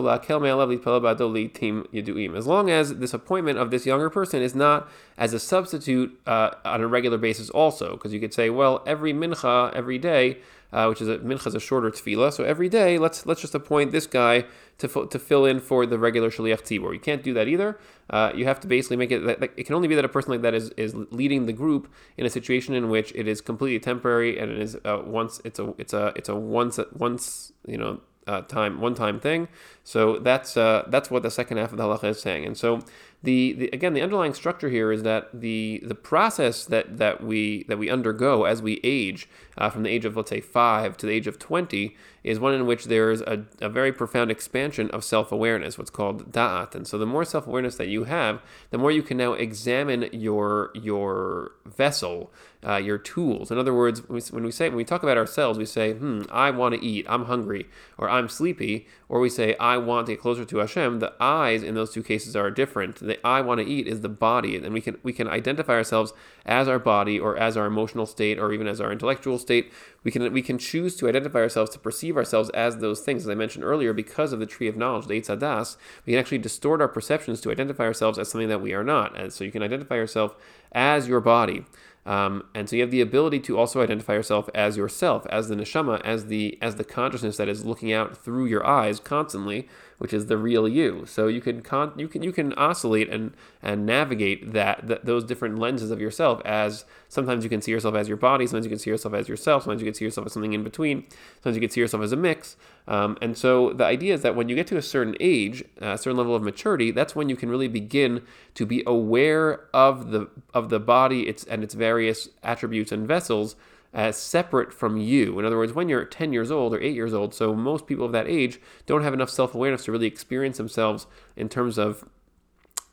as 2.71 2.95
this 2.95 3.13
appointment 3.13 3.59
of 3.59 3.71
this 3.73 3.85
younger 3.85 4.09
person 4.09 4.41
is 4.41 4.55
not 4.55 4.89
as 5.19 5.35
a 5.35 5.41
substitute 5.41 6.17
uh, 6.29 6.51
on 6.65 6.81
a 6.81 6.87
regular 6.87 7.19
basis 7.19 7.51
also, 7.51 7.95
because 7.95 8.13
you 8.13 8.21
could 8.21 8.33
say, 8.33 8.51
well, 8.51 8.85
every 8.87 9.13
mincha, 9.13 9.73
every 9.75 9.99
day, 9.99 10.39
uh, 10.74 10.86
which 10.88 11.02
is 11.02 11.08
a 11.08 11.18
mincha 11.20 11.48
is 11.48 11.56
a 11.56 11.60
shorter 11.60 11.90
tefillah, 11.90 12.32
so 12.34 12.44
every 12.44 12.70
day 12.70 12.98
let's 12.98 13.26
let's 13.26 13.42
just 13.42 13.56
appoint 13.56 13.92
this 13.92 14.08
guy 14.08 14.46
to, 14.78 14.88
to 14.88 15.20
fill 15.20 15.46
in 15.46 15.60
for 15.60 15.86
the 15.86 15.98
regular 15.98 16.30
shaliach 16.30 16.62
tzibur. 16.62 16.94
You 16.94 17.00
can't 17.00 17.24
do 17.24 17.34
that 17.34 17.48
either. 17.48 17.80
Uh, 18.10 18.32
you 18.36 18.46
have 18.46 18.60
to 18.62 18.68
basically 18.68 18.98
make 18.98 19.12
it. 19.12 19.20
That, 19.26 19.52
it 19.56 19.66
can 19.66 19.76
only 19.76 19.88
be 19.88 19.96
that 19.96 20.06
a 20.06 20.10
person 20.10 20.32
like 20.32 20.42
that 20.42 20.54
is, 20.54 20.70
is 20.72 20.94
leading 20.96 21.46
the 21.46 21.54
group 21.54 21.92
in 22.18 22.26
a 22.26 22.30
situation 22.30 22.74
in 22.74 22.90
which 22.90 23.12
it 23.16 23.28
is 23.28 23.42
completely 23.42 23.80
temporary 23.80 24.38
and 24.38 24.52
it 24.52 24.60
is 24.60 24.78
uh, 24.86 25.02
once 25.06 25.42
it's 25.44 25.60
a 25.60 25.74
it's 25.78 25.94
a 25.94 26.14
it's 26.16 26.30
a 26.30 26.36
once 26.36 26.80
once 26.94 27.54
you 27.66 27.78
know 27.78 28.02
uh, 28.28 28.42
time 28.42 28.82
one 28.82 28.94
time 28.94 29.20
thing. 29.20 29.48
So 29.84 30.20
that's 30.20 30.58
uh, 30.58 30.84
that's 30.90 31.10
what 31.10 31.24
the 31.24 31.32
second 31.32 31.58
half 31.58 31.72
of 31.72 31.78
the 31.78 31.84
halacha 31.84 32.10
is 32.10 32.22
saying. 32.22 32.46
And 32.46 32.58
so 32.58 32.82
the, 33.24 33.54
the 33.54 33.70
again 33.70 33.94
the 33.94 34.02
underlying 34.02 34.34
structure 34.34 34.70
here 34.70 34.92
is 34.92 35.04
that 35.04 35.30
the 35.34 35.82
the 35.84 35.96
process 35.96 36.66
that 36.66 36.98
that 36.98 37.24
we 37.24 37.64
that 37.64 37.78
we 37.78 37.90
undergo 37.90 38.44
as 38.44 38.62
we 38.62 38.80
age 38.84 39.28
uh, 39.58 39.70
from 39.70 39.84
the 39.84 39.90
age 39.90 40.06
of 40.06 40.16
let's 40.16 40.30
say 40.30 40.40
five 40.40 40.96
to 40.98 41.08
the 41.08 41.12
age 41.14 41.26
of 41.26 41.40
twenty 41.40 41.96
is 42.28 42.40
one 42.40 42.54
in 42.54 42.66
which 42.66 42.86
there 42.86 43.10
is 43.10 43.22
a, 43.22 43.46
a 43.62 43.70
very 43.70 43.92
profound 43.94 44.30
expansion 44.30 44.90
of 44.92 45.04
self 45.04 45.32
awareness, 45.32 45.78
what's 45.78 45.90
called 45.90 46.32
da'at. 46.32 46.76
And 46.76 46.86
so 46.86 46.98
the 46.98 47.06
more 47.06 47.24
self 47.24 47.48
awareness 47.48 47.78
that 47.78 47.88
you 47.88 48.04
have, 48.04 48.42
the 48.70 48.78
more 48.78 48.92
you 48.92 49.02
can 49.02 49.18
now 49.18 49.34
examine 49.34 50.10
your 50.12 50.72
your 50.74 51.54
vessel, 51.66 52.32
uh, 52.66 52.76
your 52.76 52.98
tools. 52.98 53.50
In 53.50 53.58
other 53.58 53.74
words, 53.74 54.02
when 54.08 54.44
we 54.44 54.52
say 54.52 54.68
when 54.68 54.76
we 54.76 54.84
talk 54.84 55.04
about 55.04 55.18
ourselves, 55.18 55.58
we 55.58 55.66
say, 55.66 55.94
"Hmm, 55.94 56.24
I 56.30 56.52
want 56.52 56.76
to 56.76 56.86
eat. 56.86 57.06
I'm 57.08 57.26
hungry," 57.26 57.68
or 57.98 58.10
"I'm 58.10 58.28
sleepy," 58.28 58.88
or 59.08 59.20
we 59.20 59.30
say, 59.30 59.56
"I 59.58 59.78
want 59.78 60.08
to 60.08 60.14
get 60.14 60.22
closer 60.22 60.44
to 60.44 60.58
Hashem." 60.58 61.00
The 61.00 61.14
eyes 61.20 61.64
in 61.64 61.76
those 61.76 61.94
two 61.94 62.04
cases 62.04 62.36
are 62.36 62.52
different. 62.52 63.00
The 63.08 63.26
I 63.26 63.42
want 63.42 63.60
to 63.60 63.66
eat 63.66 63.88
is 63.88 64.02
the 64.02 64.10
body, 64.10 64.56
and 64.56 64.74
we 64.74 64.82
can 64.82 64.98
we 65.04 65.14
can 65.14 65.28
identify 65.28 65.74
ourselves 65.74 66.14
as 66.46 66.68
our 66.68 66.80
body, 66.80 67.20
or 67.20 67.38
as 67.38 67.58
our 67.58 67.66
emotional 67.66 68.06
state, 68.06 68.38
or 68.38 68.54
even 68.54 68.68
as 68.68 68.80
our 68.80 68.92
intellectual 68.92 69.38
state. 69.38 69.72
We 70.04 70.12
can 70.12 70.32
we 70.32 70.42
can 70.42 70.58
choose 70.58 70.96
to 70.98 71.08
identify 71.08 71.40
ourselves 71.40 71.72
to 71.72 71.80
perceive 71.80 72.18
ourselves 72.18 72.50
as 72.52 72.78
those 72.78 73.02
things. 73.02 73.24
As 73.24 73.30
I 73.30 73.36
mentioned 73.36 73.64
earlier, 73.64 73.94
because 73.94 74.34
of 74.34 74.40
the 74.40 74.46
tree 74.46 74.68
of 74.68 74.78
knowledge, 74.78 75.08
the 75.08 75.20
Eitz 75.20 75.78
we 76.06 76.14
can 76.14 76.20
actually 76.20 76.38
distort 76.38 76.82
our 76.82 76.88
perceptions 76.88 77.42
to 77.42 77.52
identify 77.52 77.84
ourselves 77.84 78.20
as 78.20 78.30
something 78.30 78.50
that 78.50 78.62
we 78.62 78.74
are 78.74 78.84
not. 78.84 79.18
And 79.18 79.34
so 79.34 79.44
you 79.44 79.52
can 79.52 79.64
identify 79.64 79.96
yourself 79.96 80.36
as 80.72 81.08
your 81.08 81.22
body. 81.22 81.66
Um, 82.08 82.46
and 82.56 82.70
so 82.70 82.78
you 82.78 82.84
have 82.84 82.92
the 82.92 83.02
ability 83.02 83.42
to 83.42 83.58
also 83.58 83.82
identify 83.82 84.14
yourself 84.14 84.50
as 84.56 84.78
yourself, 84.78 85.28
as 85.30 85.50
the 85.50 85.56
neshama, 85.56 86.00
as 86.06 86.28
the 86.28 86.58
as 86.62 86.76
the 86.76 86.86
consciousness 86.86 87.36
that 87.36 87.50
is 87.50 87.66
looking 87.66 87.92
out 87.92 88.18
through 88.18 88.46
your 88.46 88.66
eyes 88.66 89.02
constantly, 89.02 89.68
which 89.98 90.14
is 90.14 90.28
the 90.28 90.38
real 90.38 90.68
you. 90.68 91.06
So 91.06 91.28
you 91.28 91.42
can 91.42 91.62
con- 91.62 91.94
you 91.98 92.08
can 92.08 92.24
you 92.24 92.32
can 92.32 92.54
oscillate 92.54 93.10
and 93.10 93.34
and 93.62 93.86
navigate 93.86 94.54
that, 94.54 95.06
those 95.06 95.24
different 95.24 95.58
lenses 95.58 95.92
of 95.92 96.00
yourself 96.00 96.42
as 96.46 96.86
sometimes 97.10 97.44
you 97.44 97.50
can 97.50 97.62
see 97.62 97.72
yourself 97.72 97.96
as 97.96 98.08
your 98.08 98.18
body, 98.18 98.46
sometimes 98.46 98.66
you 98.66 98.70
can 98.70 98.80
see 98.80 98.90
yourself 98.90 99.14
as 99.14 99.28
yourself, 99.28 99.64
sometimes 99.64 99.82
you 99.82 99.86
can 99.86 99.94
see 99.94 100.06
yourself 100.06 100.28
as 100.28 100.34
something 100.34 100.54
in 100.54 100.64
between, 100.64 101.06
sometimes 101.36 101.56
you 101.56 101.62
can 101.62 101.70
see 101.70 101.82
yourself 101.82 102.04
as 102.04 102.12
a 102.12 102.16
mix. 102.16 102.56
Um, 102.88 103.18
and 103.22 103.38
so 103.38 103.74
the 103.74 103.86
idea 103.86 104.14
is 104.14 104.22
that 104.22 104.36
when 104.36 104.48
you 104.48 104.56
get 104.56 104.68
to 104.68 104.78
a 104.78 104.82
certain 104.82 105.16
age, 105.20 105.64
a 105.80 105.98
certain 105.98 106.18
level 106.18 106.36
of 106.36 106.44
maturity, 106.44 106.92
that's 106.92 107.16
when 107.16 107.28
you 107.28 107.36
can 107.36 107.50
really 107.50 107.68
begin 107.68 108.22
to 108.54 108.66
be 108.66 108.84
aware 108.86 109.62
of 109.74 110.12
the 110.12 110.30
of 110.54 110.70
the 110.70 110.80
body 110.80 111.28
its 111.28 111.44
and 111.44 111.64
its 111.64 111.74
various 111.74 112.30
attributes 112.44 112.92
and 112.92 113.08
vessels 113.08 113.56
as 113.94 114.18
separate 114.18 114.74
from 114.74 114.98
you. 114.98 115.40
In 115.40 115.46
other 115.46 115.58
words, 115.58 115.74
when 115.74 115.90
you're 115.90 116.06
10 116.06 116.34
years 116.34 116.52
old 116.52 116.74
or 116.74 116.82
8 116.82 116.94
years 116.94 117.14
old, 117.14 117.34
so 117.34 117.56
most 117.56 117.88
people 117.88 118.06
of 118.06 118.12
that 118.12 118.28
age 118.28 118.60
don't 118.86 119.04
have 119.04 119.14
enough 119.14 119.30
self 119.30 119.56
awareness 119.56 119.86
to 119.86 119.92
really 119.92 120.08
experience 120.08 120.58
themselves 120.58 121.08
in 121.36 121.50
terms 121.50 121.78
of 121.78 122.08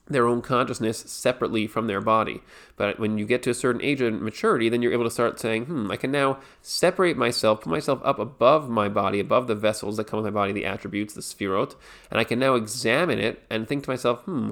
their 0.07 0.27
own 0.27 0.41
consciousness 0.41 0.99
separately 0.99 1.65
from 1.65 1.87
their 1.87 2.01
body. 2.01 2.41
But 2.75 2.99
when 2.99 3.17
you 3.17 3.25
get 3.25 3.41
to 3.43 3.49
a 3.49 3.55
certain 3.55 3.81
age 3.81 4.01
and 4.01 4.21
maturity, 4.21 4.69
then 4.69 4.81
you're 4.81 4.93
able 4.93 5.03
to 5.05 5.09
start 5.09 5.39
saying, 5.39 5.65
hmm, 5.65 5.89
I 5.89 5.97
can 5.97 6.11
now 6.11 6.39
separate 6.61 7.17
myself, 7.17 7.61
put 7.61 7.71
myself 7.71 8.01
up 8.03 8.19
above 8.19 8.69
my 8.69 8.87
body, 8.87 9.19
above 9.19 9.47
the 9.47 9.55
vessels 9.55 9.97
that 9.97 10.05
come 10.05 10.21
with 10.21 10.31
my 10.31 10.39
body, 10.39 10.53
the 10.53 10.65
attributes, 10.65 11.15
the 11.15 11.21
sphirot, 11.21 11.75
and 12.11 12.19
I 12.19 12.23
can 12.23 12.37
now 12.37 12.53
examine 12.53 13.19
it 13.19 13.43
and 13.49 13.67
think 13.67 13.83
to 13.85 13.89
myself, 13.89 14.19
hmm, 14.21 14.51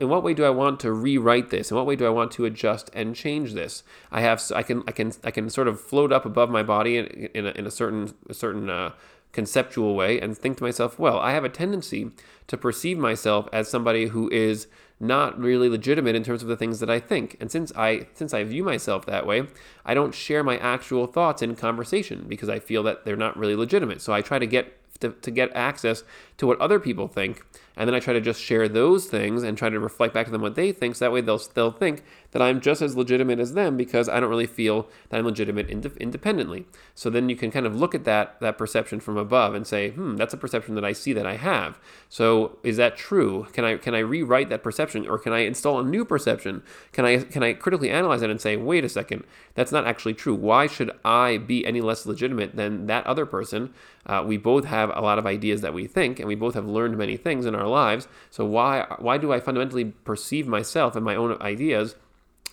in 0.00 0.08
what 0.08 0.22
way 0.22 0.34
do 0.34 0.44
I 0.44 0.50
want 0.50 0.80
to 0.80 0.92
rewrite 0.92 1.50
this? 1.50 1.70
In 1.70 1.76
what 1.76 1.86
way 1.86 1.96
do 1.96 2.06
I 2.06 2.10
want 2.10 2.30
to 2.32 2.44
adjust 2.44 2.90
and 2.94 3.16
change 3.16 3.54
this? 3.54 3.82
I 4.10 4.20
have, 4.20 4.42
I 4.54 4.62
can, 4.62 4.82
I 4.86 4.92
can, 4.92 5.12
I 5.24 5.30
can 5.30 5.50
sort 5.50 5.68
of 5.68 5.80
float 5.80 6.12
up 6.12 6.24
above 6.24 6.50
my 6.50 6.62
body 6.62 6.98
in, 6.98 7.06
in, 7.34 7.46
a, 7.46 7.50
in 7.50 7.66
a 7.66 7.70
certain, 7.70 8.14
a 8.28 8.34
certain 8.34 8.70
uh, 8.70 8.92
conceptual 9.32 9.94
way 9.94 10.20
and 10.20 10.36
think 10.36 10.58
to 10.58 10.62
myself, 10.62 10.98
well, 10.98 11.18
I 11.18 11.32
have 11.32 11.44
a 11.44 11.48
tendency 11.48 12.10
to 12.46 12.56
perceive 12.56 12.98
myself 12.98 13.48
as 13.52 13.68
somebody 13.68 14.06
who 14.06 14.30
is 14.30 14.66
not 15.00 15.38
really 15.38 15.68
legitimate 15.68 16.14
in 16.14 16.22
terms 16.22 16.42
of 16.42 16.48
the 16.48 16.56
things 16.56 16.78
that 16.78 16.88
I 16.88 17.00
think. 17.00 17.36
And 17.40 17.50
since 17.50 17.72
I 17.74 18.06
since 18.14 18.32
I 18.32 18.44
view 18.44 18.62
myself 18.62 19.04
that 19.06 19.26
way, 19.26 19.48
I 19.84 19.94
don't 19.94 20.14
share 20.14 20.44
my 20.44 20.58
actual 20.58 21.06
thoughts 21.08 21.42
in 21.42 21.56
conversation 21.56 22.26
because 22.28 22.48
I 22.48 22.60
feel 22.60 22.84
that 22.84 23.04
they're 23.04 23.16
not 23.16 23.36
really 23.36 23.56
legitimate. 23.56 24.00
So 24.00 24.12
I 24.12 24.20
try 24.20 24.38
to 24.38 24.46
get 24.46 24.78
to, 25.00 25.10
to 25.10 25.30
get 25.32 25.50
access 25.56 26.04
to 26.38 26.46
what 26.46 26.60
other 26.60 26.78
people 26.78 27.08
think 27.08 27.44
and 27.76 27.88
then 27.88 27.94
I 27.94 28.00
try 28.00 28.12
to 28.12 28.20
just 28.20 28.40
share 28.40 28.68
those 28.68 29.06
things 29.06 29.42
and 29.42 29.56
try 29.56 29.68
to 29.68 29.80
reflect 29.80 30.12
back 30.14 30.26
to 30.26 30.32
them 30.32 30.42
what 30.42 30.54
they 30.54 30.72
think. 30.72 30.96
So 30.96 31.04
that 31.04 31.12
way 31.12 31.20
they'll 31.20 31.38
still 31.38 31.70
think 31.70 32.04
that 32.32 32.42
I'm 32.42 32.60
just 32.60 32.82
as 32.82 32.96
legitimate 32.96 33.38
as 33.38 33.54
them 33.54 33.76
because 33.76 34.08
I 34.08 34.20
don't 34.20 34.30
really 34.30 34.46
feel 34.46 34.88
that 35.08 35.18
I'm 35.18 35.24
legitimate 35.24 35.70
ind- 35.70 35.96
independently. 35.98 36.66
So 36.94 37.10
then 37.10 37.28
you 37.28 37.36
can 37.36 37.50
kind 37.50 37.66
of 37.66 37.74
look 37.76 37.94
at 37.94 38.04
that 38.04 38.40
that 38.40 38.58
perception 38.58 39.00
from 39.00 39.16
above 39.16 39.54
and 39.54 39.66
say, 39.66 39.90
hmm, 39.90 40.16
that's 40.16 40.34
a 40.34 40.36
perception 40.38 40.74
that 40.74 40.84
I 40.84 40.92
see 40.92 41.12
that 41.12 41.26
I 41.26 41.36
have. 41.36 41.78
So 42.08 42.58
is 42.62 42.76
that 42.76 42.96
true? 42.96 43.46
Can 43.52 43.64
I 43.64 43.76
can 43.76 43.94
I 43.94 44.00
rewrite 44.00 44.48
that 44.50 44.62
perception 44.62 45.06
or 45.06 45.18
can 45.18 45.32
I 45.32 45.40
install 45.40 45.80
a 45.80 45.84
new 45.84 46.04
perception? 46.04 46.62
Can 46.92 47.04
I 47.04 47.18
can 47.18 47.42
I 47.42 47.54
critically 47.54 47.90
analyze 47.90 48.22
it 48.22 48.30
and 48.30 48.40
say, 48.40 48.56
wait 48.56 48.84
a 48.84 48.88
second, 48.88 49.24
that's 49.54 49.72
not 49.72 49.86
actually 49.86 50.14
true. 50.14 50.34
Why 50.34 50.66
should 50.66 50.90
I 51.04 51.38
be 51.38 51.66
any 51.66 51.80
less 51.80 52.06
legitimate 52.06 52.56
than 52.56 52.86
that 52.86 53.06
other 53.06 53.26
person? 53.26 53.72
Uh, 54.04 54.24
we 54.26 54.36
both 54.36 54.64
have 54.64 54.90
a 54.94 55.00
lot 55.00 55.18
of 55.18 55.26
ideas 55.26 55.60
that 55.60 55.74
we 55.74 55.86
think, 55.86 56.18
and 56.18 56.26
we 56.26 56.34
both 56.34 56.54
have 56.54 56.66
learned 56.66 56.96
many 56.98 57.16
things 57.16 57.46
in 57.46 57.54
our 57.54 57.61
lives. 57.68 58.08
So 58.30 58.44
why 58.44 58.86
why 58.98 59.18
do 59.18 59.32
I 59.32 59.40
fundamentally 59.40 59.86
perceive 60.04 60.46
myself 60.46 60.96
and 60.96 61.04
my 61.04 61.14
own 61.14 61.40
ideas 61.40 61.96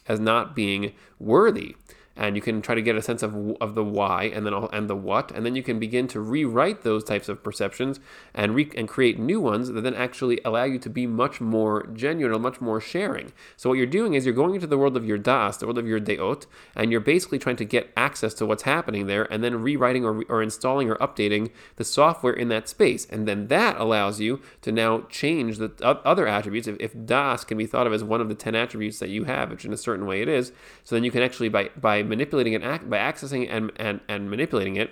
as 0.07 0.19
not 0.19 0.55
being 0.55 0.93
worthy? 1.19 1.75
And 2.19 2.35
you 2.35 2.41
can 2.41 2.61
try 2.61 2.75
to 2.75 2.81
get 2.81 2.97
a 2.97 3.01
sense 3.01 3.23
of, 3.23 3.33
of 3.61 3.75
the 3.75 3.83
why 3.83 4.25
and 4.25 4.45
then 4.45 4.53
and 4.53 4.89
the 4.89 4.95
what. 4.95 5.31
And 5.31 5.45
then 5.45 5.55
you 5.55 5.63
can 5.63 5.79
begin 5.79 6.05
to 6.09 6.19
rewrite 6.19 6.81
those 6.81 7.03
types 7.03 7.29
of 7.29 7.41
perceptions 7.41 8.01
and 8.33 8.53
re, 8.53 8.69
and 8.75 8.89
create 8.89 9.17
new 9.17 9.39
ones 9.39 9.71
that 9.71 9.81
then 9.81 9.95
actually 9.95 10.41
allow 10.43 10.65
you 10.65 10.77
to 10.79 10.89
be 10.89 11.07
much 11.07 11.39
more 11.39 11.87
genuine 11.93 12.39
much 12.41 12.59
more 12.59 12.81
sharing. 12.81 13.31
So 13.55 13.69
what 13.69 13.77
you're 13.77 13.87
doing 13.87 14.15
is 14.15 14.25
you're 14.25 14.35
going 14.35 14.53
into 14.53 14.67
the 14.67 14.77
world 14.77 14.97
of 14.97 15.05
your 15.05 15.17
das 15.17 15.57
the 15.57 15.65
world 15.65 15.77
of 15.77 15.87
your 15.87 15.99
deot 15.99 16.45
and 16.75 16.91
you're 16.91 16.99
basically 16.99 17.39
trying 17.39 17.55
to 17.55 17.65
get 17.65 17.89
access 17.95 18.33
to 18.35 18.45
what's 18.45 18.63
happening 18.63 19.07
there 19.07 19.31
and 19.31 19.41
then 19.41 19.61
rewriting 19.61 20.03
or, 20.03 20.23
or 20.27 20.43
installing 20.43 20.89
or 20.89 20.95
updating 20.97 21.51
the 21.77 21.85
software 21.85 22.33
in 22.33 22.49
that 22.49 22.67
space. 22.67 23.05
And 23.05 23.29
then 23.29 23.47
that 23.47 23.79
allows 23.79 24.19
you 24.19 24.41
to 24.63 24.73
now 24.73 25.01
change 25.09 25.57
the 25.57 25.71
other 25.81 26.27
attributes. 26.27 26.67
If, 26.67 26.75
if 26.81 26.93
das 27.05 27.45
can 27.45 27.57
be 27.57 27.65
thought 27.65 27.87
of 27.87 27.93
as 27.93 28.03
one 28.03 28.19
of 28.19 28.27
the 28.27 28.35
10 28.35 28.55
attributes 28.55 28.99
that 28.99 29.09
you 29.09 29.23
have 29.23 29.51
which 29.51 29.63
in 29.63 29.71
a 29.71 29.77
certain 29.77 30.05
way 30.05 30.21
it 30.21 30.27
is 30.27 30.51
so 30.83 30.95
then 30.95 31.05
you 31.05 31.11
can 31.11 31.21
actually 31.21 31.47
by 31.47 31.69
by 31.77 32.03
manipulating 32.09 32.53
it, 32.53 32.61
by 32.89 32.97
accessing 32.97 33.47
and, 33.49 33.71
and, 33.77 34.01
and 34.07 34.29
manipulating 34.29 34.75
it, 34.75 34.91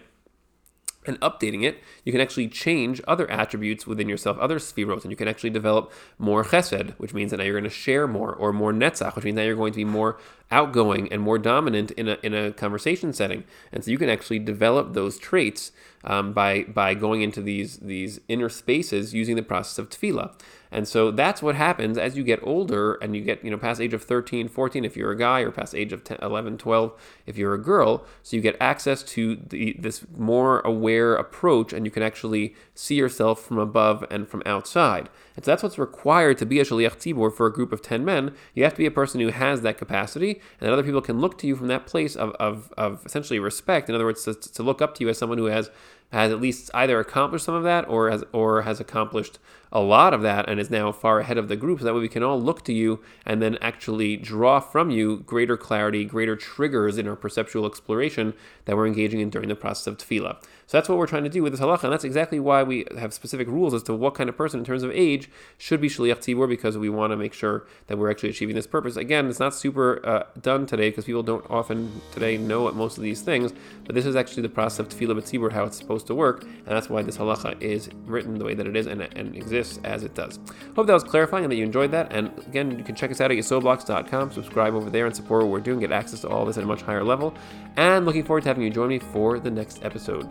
and 1.08 1.20
updating 1.22 1.64
it, 1.64 1.82
you 2.04 2.12
can 2.12 2.22
actually 2.22 2.48
change 2.48 3.02
other 3.08 3.30
attributes 3.32 3.88
within 3.88 4.10
yourself, 4.10 4.38
other 4.40 4.60
spheros, 4.60 5.04
and 5.04 5.12
you 5.12 5.16
can 5.16 5.28
actually 5.28 5.50
develop 5.50 5.92
more 6.18 6.44
chesed, 6.44 6.92
which 6.98 7.14
means 7.14 7.32
that 7.32 7.38
now 7.38 7.44
you're 7.44 7.54
going 7.54 7.64
to 7.64 7.70
share 7.70 8.08
more, 8.08 8.34
or 8.34 8.52
more 8.52 8.74
netzach, 8.74 9.16
which 9.16 9.26
means 9.26 9.36
that 9.36 9.46
you're 9.46 9.56
going 9.56 9.72
to 9.72 9.78
be 9.78 9.86
more 9.86 10.20
outgoing 10.52 11.12
and 11.12 11.22
more 11.22 11.38
dominant 11.38 11.92
in 11.92 12.08
a, 12.08 12.18
in 12.24 12.34
a 12.34 12.52
conversation 12.52 13.14
setting. 13.14 13.44
And 13.72 13.84
so 13.84 13.92
you 13.92 13.98
can 13.98 14.10
actually 14.10 14.40
develop 14.40 14.94
those 14.94 15.18
traits 15.18 15.72
um, 16.04 16.32
by 16.34 16.64
by 16.64 16.94
going 16.94 17.22
into 17.22 17.42
these 17.42 17.78
these 17.78 18.20
inner 18.28 18.50
spaces 18.50 19.14
using 19.14 19.36
the 19.36 19.44
process 19.44 19.78
of 19.78 19.90
tefillah. 19.90 20.34
And 20.72 20.88
so 20.88 21.12
that's 21.12 21.42
what 21.42 21.56
happens 21.56 21.98
as 21.98 22.18
you 22.18 22.24
get 22.24 22.40
older 22.44 22.96
and 22.96 23.16
you 23.16 23.22
get, 23.22 23.44
you 23.44 23.52
know, 23.52 23.58
past 23.58 23.80
age 23.80 23.94
of 23.94 24.04
13, 24.04 24.48
14 24.48 24.86
if 24.86 24.98
you're 24.98 25.12
a 25.12 25.18
guy 25.18 25.42
or 25.42 25.52
past 25.52 25.74
age 25.74 25.94
of 25.94 26.04
10, 26.04 26.20
11, 26.22 26.58
12 26.58 26.94
if 27.26 27.38
you're 27.38 27.54
a 27.54 27.62
girl. 27.62 28.06
So 28.24 28.36
you 28.36 28.42
get 28.42 28.58
access 28.60 29.04
to 29.04 29.36
the, 29.36 29.76
this 29.80 30.06
more 30.16 30.60
aware 30.62 31.16
approach 31.16 31.74
and 31.74 31.86
you 31.86 31.92
can 31.92 32.04
actually 32.04 32.56
see 32.76 32.96
yourself 32.96 33.42
from 33.42 33.58
above 33.58 34.06
and 34.10 34.28
from 34.28 34.44
outside. 34.46 35.10
And 35.36 35.46
so 35.46 35.52
that's 35.52 35.64
what's 35.64 35.78
required 35.78 36.38
to 36.40 36.46
be 36.46 36.60
a 36.60 36.66
shaliach 36.66 36.98
tzibur 36.98 37.34
for 37.34 37.46
a 37.46 37.54
group 37.54 37.72
of 37.72 37.82
10 37.82 38.04
men. 38.04 38.34
You 38.54 38.64
have 38.64 38.74
to 38.74 38.80
be 38.80 38.86
a 38.86 38.92
person 38.92 39.22
who 39.22 39.30
has 39.30 39.62
that 39.62 39.78
capacity 39.78 40.42
and 40.60 40.68
that 40.68 40.74
other 40.74 40.84
people 40.84 41.02
can 41.02 41.20
look 41.20 41.38
to 41.40 41.48
you 41.48 41.56
from 41.56 41.68
that 41.68 41.86
place 41.86 42.16
of, 42.16 42.32
of, 42.32 42.74
of 42.78 43.06
essentially 43.06 43.40
respect. 43.40 43.88
In 43.88 43.96
other 43.96 44.06
words, 44.06 44.24
to, 44.26 44.34
to 44.34 44.64
look 44.64 44.82
up 44.82 44.96
to 44.96 45.04
you 45.04 45.10
as 45.10 45.18
someone 45.18 45.38
who 45.38 45.46
has 45.46 45.70
has 46.12 46.32
at 46.32 46.40
least 46.42 46.72
either 46.74 47.00
accomplished 47.00 47.46
some 47.46 47.56
of 47.56 47.64
that 47.64 47.88
or 47.88 48.10
has 48.10 48.24
or 48.32 48.62
has 48.62 48.80
accomplished 48.80 49.40
a 49.72 49.82
lot 49.82 50.14
of 50.14 50.22
that 50.22 50.48
and 50.48 50.60
is 50.60 50.70
now 50.70 50.92
far 50.92 51.20
ahead 51.20 51.38
of 51.38 51.50
the 51.50 51.56
group. 51.56 51.80
So 51.80 51.86
that 51.86 51.94
way 51.94 52.00
we 52.00 52.08
can 52.08 52.24
all 52.24 52.42
look 52.42 52.64
to 52.66 52.74
you 52.74 53.02
and 53.26 53.42
then 53.42 53.58
actually 53.62 54.16
draw 54.16 54.60
from 54.60 54.90
you 54.90 55.18
greater 55.26 55.58
clarity, 55.58 56.06
greater 56.06 56.36
triggers 56.36 56.98
in 56.98 57.08
our 57.08 57.16
perceptual 57.16 57.66
exploration 57.66 58.34
that 58.66 58.78
we're 58.78 58.88
engaging 58.88 59.20
in 59.20 59.30
during 59.30 59.50
the 59.50 59.56
process 59.56 59.88
of 59.88 59.98
tefillah. 59.98 60.42
So 60.68 60.78
that's 60.78 60.90
what 60.90 60.98
we're 60.98 61.08
trying 61.08 61.24
to 61.24 61.30
do 61.30 61.42
with 61.42 61.54
this 61.54 61.62
halacha, 61.62 61.86
and 61.86 61.94
that's 61.94 62.04
exactly 62.04 62.42
why 62.42 62.62
we 62.62 62.86
have 62.98 63.14
specific 63.14 63.48
rules 63.48 63.74
as 63.74 63.84
to 63.84 63.94
what 63.94 64.16
kind 64.16 64.30
of 64.30 64.36
person 64.36 64.60
in 64.60 64.66
terms 64.66 64.84
of 64.84 64.92
age 64.92 65.30
should 65.58 65.80
be 65.80 65.88
shaliach 65.88 66.18
tzibur 66.18 66.48
because 66.48 66.78
we 66.78 66.90
want 66.90 67.12
to 67.12 67.16
make 67.16 67.34
sure 67.34 67.66
that 67.88 67.98
we're 67.98 68.12
actually 68.12 68.28
achieving 68.28 68.54
this 68.54 68.68
purpose. 68.68 68.98
Again, 68.98 69.30
it's 69.30 69.40
not 69.40 69.56
super 69.56 70.06
uh, 70.06 70.24
done 70.42 70.66
today 70.66 70.90
because 70.90 71.06
people 71.06 71.24
don't 71.24 71.50
often 71.50 72.02
today 72.12 72.36
know 72.36 72.64
what 72.64 72.76
most 72.76 72.98
of 72.98 73.04
these 73.04 73.22
things, 73.22 73.54
but 73.86 73.96
this 73.96 74.06
is 74.06 74.18
actually 74.18 74.42
the 74.42 74.50
process 74.50 74.80
of 74.80 74.90
tefillah 74.90 75.16
tzibur, 75.22 75.54
how 75.54 75.64
it's 75.64 75.78
supposed 75.78 76.06
to 76.08 76.16
work, 76.16 76.44
and 76.44 76.68
that's 76.68 76.90
why 76.90 77.02
this 77.02 77.18
halacha 77.18 77.62
is 77.62 77.90
written 78.06 78.38
the 78.38 78.44
way 78.44 78.54
that 78.54 78.68
it 78.68 78.76
is 78.76 78.88
and, 78.88 79.02
and 79.02 79.38
exists 79.38 79.80
as 79.86 80.04
it 80.04 80.16
does. 80.16 80.38
Hope 80.76 80.86
that 80.88 80.94
was 80.94 81.06
clarifying 81.06 81.46
and 81.46 81.52
that 81.54 81.56
you 81.56 81.64
enjoyed 81.64 81.92
that. 81.92 82.12
And 82.12 82.30
again, 82.46 82.78
you 82.78 82.84
can 82.84 82.94
check 82.94 83.10
us 83.10 83.22
out 83.22 83.32
at 83.32 83.38
yesodblocks.com, 83.38 84.34
subscribe 84.34 84.74
over 84.74 84.90
there 84.90 85.06
and 85.06 85.16
support 85.16 85.44
what 85.44 85.52
we're 85.52 85.60
doing, 85.62 85.80
get 85.80 85.94
access 85.94 86.20
to 86.22 86.28
all 86.28 86.44
this 86.44 86.58
at 86.58 86.66
a 86.66 86.68
much 86.68 86.82
higher 86.82 87.06
level. 87.06 87.34
And 87.78 88.06
looking 88.06 88.26
forward 88.26 88.42
to 88.42 88.50
having 88.50 88.64
you 88.64 88.70
join 88.70 88.90
me 88.90 89.00
for 89.00 89.40
the 89.40 89.52
next 89.52 89.86
episode. 89.86 90.28